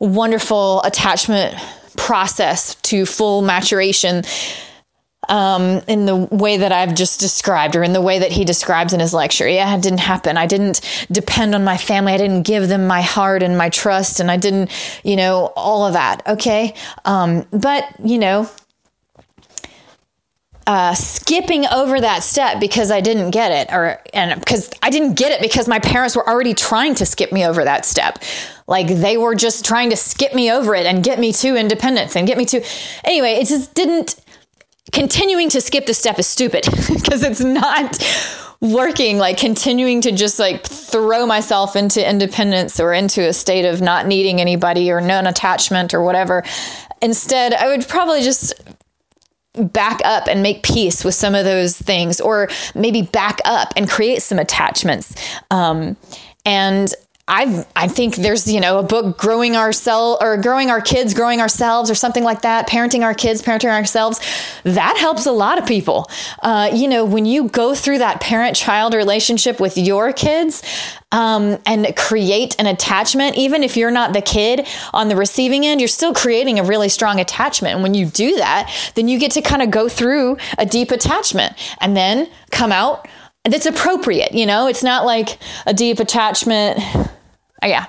wonderful 0.00 0.82
attachment 0.82 1.56
process 1.96 2.74
to 2.76 3.06
full 3.06 3.42
maturation 3.42 4.24
um, 5.28 5.82
in 5.86 6.06
the 6.06 6.16
way 6.16 6.56
that 6.58 6.72
I've 6.72 6.94
just 6.94 7.20
described, 7.20 7.76
or 7.76 7.82
in 7.82 7.92
the 7.92 8.00
way 8.00 8.18
that 8.18 8.32
he 8.32 8.44
describes 8.44 8.92
in 8.92 9.00
his 9.00 9.12
lecture. 9.12 9.48
Yeah, 9.48 9.74
it 9.76 9.82
didn't 9.82 10.00
happen. 10.00 10.36
I 10.36 10.46
didn't 10.46 10.80
depend 11.10 11.54
on 11.54 11.64
my 11.64 11.76
family. 11.76 12.12
I 12.12 12.18
didn't 12.18 12.42
give 12.42 12.68
them 12.68 12.86
my 12.86 13.02
heart 13.02 13.42
and 13.42 13.56
my 13.56 13.68
trust, 13.68 14.20
and 14.20 14.30
I 14.30 14.36
didn't, 14.36 14.70
you 15.04 15.16
know, 15.16 15.52
all 15.56 15.86
of 15.86 15.92
that. 15.92 16.26
Okay. 16.26 16.74
Um, 17.04 17.46
but, 17.50 17.84
you 18.02 18.18
know, 18.18 18.48
uh, 20.68 20.92
skipping 20.92 21.64
over 21.66 21.98
that 21.98 22.22
step 22.22 22.60
because 22.60 22.90
I 22.90 23.00
didn't 23.00 23.30
get 23.30 23.50
it, 23.52 23.72
or 23.72 24.02
and 24.12 24.38
because 24.38 24.70
I 24.82 24.90
didn't 24.90 25.14
get 25.14 25.32
it 25.32 25.40
because 25.40 25.66
my 25.66 25.78
parents 25.78 26.14
were 26.14 26.28
already 26.28 26.52
trying 26.52 26.94
to 26.96 27.06
skip 27.06 27.32
me 27.32 27.46
over 27.46 27.64
that 27.64 27.86
step. 27.86 28.18
Like 28.66 28.86
they 28.86 29.16
were 29.16 29.34
just 29.34 29.64
trying 29.64 29.88
to 29.88 29.96
skip 29.96 30.34
me 30.34 30.52
over 30.52 30.74
it 30.74 30.84
and 30.84 31.02
get 31.02 31.18
me 31.18 31.32
to 31.32 31.56
independence 31.56 32.16
and 32.16 32.26
get 32.26 32.36
me 32.36 32.44
to. 32.44 32.62
Anyway, 33.02 33.32
it 33.32 33.48
just 33.48 33.72
didn't. 33.72 34.16
Continuing 34.92 35.48
to 35.50 35.60
skip 35.60 35.86
the 35.86 35.94
step 35.94 36.18
is 36.18 36.26
stupid 36.26 36.64
because 36.88 37.22
it's 37.22 37.40
not 37.40 37.98
working. 38.60 39.18
Like 39.18 39.38
continuing 39.38 40.00
to 40.02 40.12
just 40.12 40.38
like 40.38 40.66
throw 40.66 41.26
myself 41.26 41.76
into 41.76 42.08
independence 42.08 42.80
or 42.80 42.92
into 42.92 43.26
a 43.28 43.32
state 43.32 43.64
of 43.64 43.80
not 43.80 44.06
needing 44.06 44.40
anybody 44.40 44.90
or 44.90 45.00
non 45.00 45.26
attachment 45.26 45.94
or 45.94 46.02
whatever. 46.02 46.42
Instead 47.00 47.54
i 47.54 47.68
would 47.68 47.86
probably 47.86 48.22
just 48.22 48.52
back 49.54 50.00
up 50.04 50.26
and 50.28 50.42
make 50.42 50.62
peace 50.62 51.04
with 51.04 51.14
some 51.14 51.34
of 51.34 51.44
those 51.44 51.76
things 51.76 52.20
or 52.20 52.48
maybe 52.74 53.02
back 53.02 53.40
up 53.44 53.72
and 53.76 53.88
create 53.88 54.22
some 54.22 54.38
attachments. 54.38 55.14
Um, 55.50 55.96
and 56.44 56.94
I 57.28 57.66
I 57.76 57.86
think 57.88 58.16
there's 58.16 58.50
you 58.50 58.60
know 58.60 58.78
a 58.78 58.82
book 58.82 59.18
growing 59.18 59.54
ourselves 59.54 60.18
or 60.22 60.36
growing 60.38 60.70
our 60.70 60.80
kids, 60.80 61.12
growing 61.12 61.40
ourselves, 61.40 61.90
or 61.90 61.94
something 61.94 62.24
like 62.24 62.42
that. 62.42 62.66
Parenting 62.68 63.02
our 63.02 63.14
kids, 63.14 63.42
parenting 63.42 63.70
ourselves. 63.70 64.20
That 64.64 64.96
helps 64.96 65.26
a 65.26 65.32
lot 65.32 65.58
of 65.58 65.66
people. 65.66 66.10
Uh, 66.42 66.70
you 66.72 66.88
know, 66.88 67.04
when 67.04 67.26
you 67.26 67.48
go 67.48 67.74
through 67.74 67.98
that 67.98 68.20
parent-child 68.20 68.94
relationship 68.94 69.60
with 69.60 69.76
your 69.76 70.12
kids 70.12 70.62
um, 71.12 71.58
and 71.66 71.94
create 71.96 72.56
an 72.58 72.66
attachment, 72.66 73.36
even 73.36 73.62
if 73.62 73.76
you're 73.76 73.90
not 73.90 74.14
the 74.14 74.22
kid 74.22 74.66
on 74.94 75.08
the 75.08 75.16
receiving 75.16 75.66
end, 75.66 75.80
you're 75.80 75.88
still 75.88 76.14
creating 76.14 76.58
a 76.58 76.64
really 76.64 76.88
strong 76.88 77.20
attachment. 77.20 77.74
And 77.74 77.82
when 77.82 77.94
you 77.94 78.06
do 78.06 78.36
that, 78.36 78.72
then 78.94 79.06
you 79.08 79.18
get 79.18 79.32
to 79.32 79.42
kind 79.42 79.60
of 79.60 79.70
go 79.70 79.88
through 79.88 80.38
a 80.56 80.64
deep 80.64 80.90
attachment 80.90 81.54
and 81.80 81.96
then 81.96 82.28
come 82.50 82.72
out 82.72 83.06
that's 83.44 83.66
appropriate. 83.66 84.32
You 84.32 84.46
know, 84.46 84.66
it's 84.66 84.82
not 84.82 85.04
like 85.04 85.38
a 85.66 85.74
deep 85.74 86.00
attachment 86.00 86.78
yeah. 87.66 87.86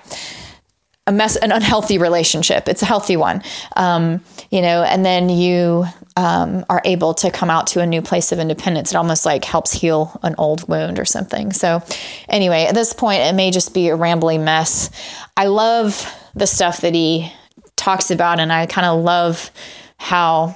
A 1.07 1.11
mess 1.11 1.35
an 1.35 1.51
unhealthy 1.51 1.97
relationship. 1.97 2.67
It's 2.67 2.81
a 2.81 2.85
healthy 2.85 3.17
one. 3.17 3.41
Um, 3.75 4.23
you 4.51 4.61
know 4.61 4.83
and 4.83 5.05
then 5.05 5.29
you 5.29 5.85
um, 6.15 6.65
are 6.69 6.81
able 6.85 7.13
to 7.15 7.31
come 7.31 7.49
out 7.49 7.67
to 7.67 7.81
a 7.81 7.85
new 7.85 8.01
place 8.01 8.31
of 8.31 8.39
independence. 8.39 8.91
It 8.91 8.97
almost 8.97 9.25
like 9.25 9.45
helps 9.45 9.71
heal 9.71 10.19
an 10.23 10.35
old 10.37 10.67
wound 10.67 10.99
or 10.99 11.05
something. 11.05 11.53
So 11.53 11.81
anyway 12.27 12.65
at 12.65 12.75
this 12.75 12.93
point 12.93 13.21
it 13.21 13.33
may 13.33 13.51
just 13.51 13.73
be 13.73 13.89
a 13.89 13.95
rambling 13.95 14.43
mess. 14.43 14.89
I 15.37 15.45
love 15.45 16.05
the 16.35 16.47
stuff 16.47 16.81
that 16.81 16.93
he 16.93 17.31
talks 17.79 18.11
about 18.11 18.39
and 18.39 18.51
i 18.51 18.65
kind 18.65 18.85
of 18.85 19.01
love 19.01 19.51
how 19.97 20.55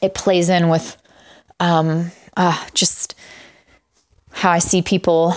it 0.00 0.14
plays 0.14 0.48
in 0.48 0.68
with 0.68 0.96
um, 1.58 2.12
uh, 2.36 2.66
just 2.72 3.14
how 4.30 4.50
i 4.50 4.58
see 4.58 4.80
people 4.80 5.34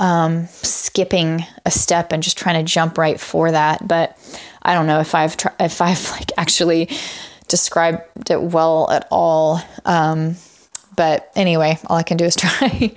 um, 0.00 0.46
skipping 0.46 1.44
a 1.64 1.70
step 1.70 2.10
and 2.10 2.22
just 2.22 2.36
trying 2.36 2.64
to 2.64 2.68
jump 2.68 2.98
right 2.98 3.20
for 3.20 3.52
that. 3.52 3.86
But 3.86 4.18
I 4.62 4.74
don't 4.74 4.86
know 4.86 4.98
if 4.98 5.14
I've 5.14 5.36
tr- 5.36 5.48
if 5.60 5.80
I've 5.80 6.10
like 6.12 6.32
actually 6.36 6.88
described 7.46 8.30
it 8.30 8.42
well 8.42 8.90
at 8.90 9.06
all. 9.10 9.60
Um, 9.84 10.36
but 10.96 11.30
anyway, 11.36 11.78
all 11.86 11.96
I 11.96 12.02
can 12.02 12.16
do 12.16 12.24
is 12.24 12.34
try. 12.36 12.92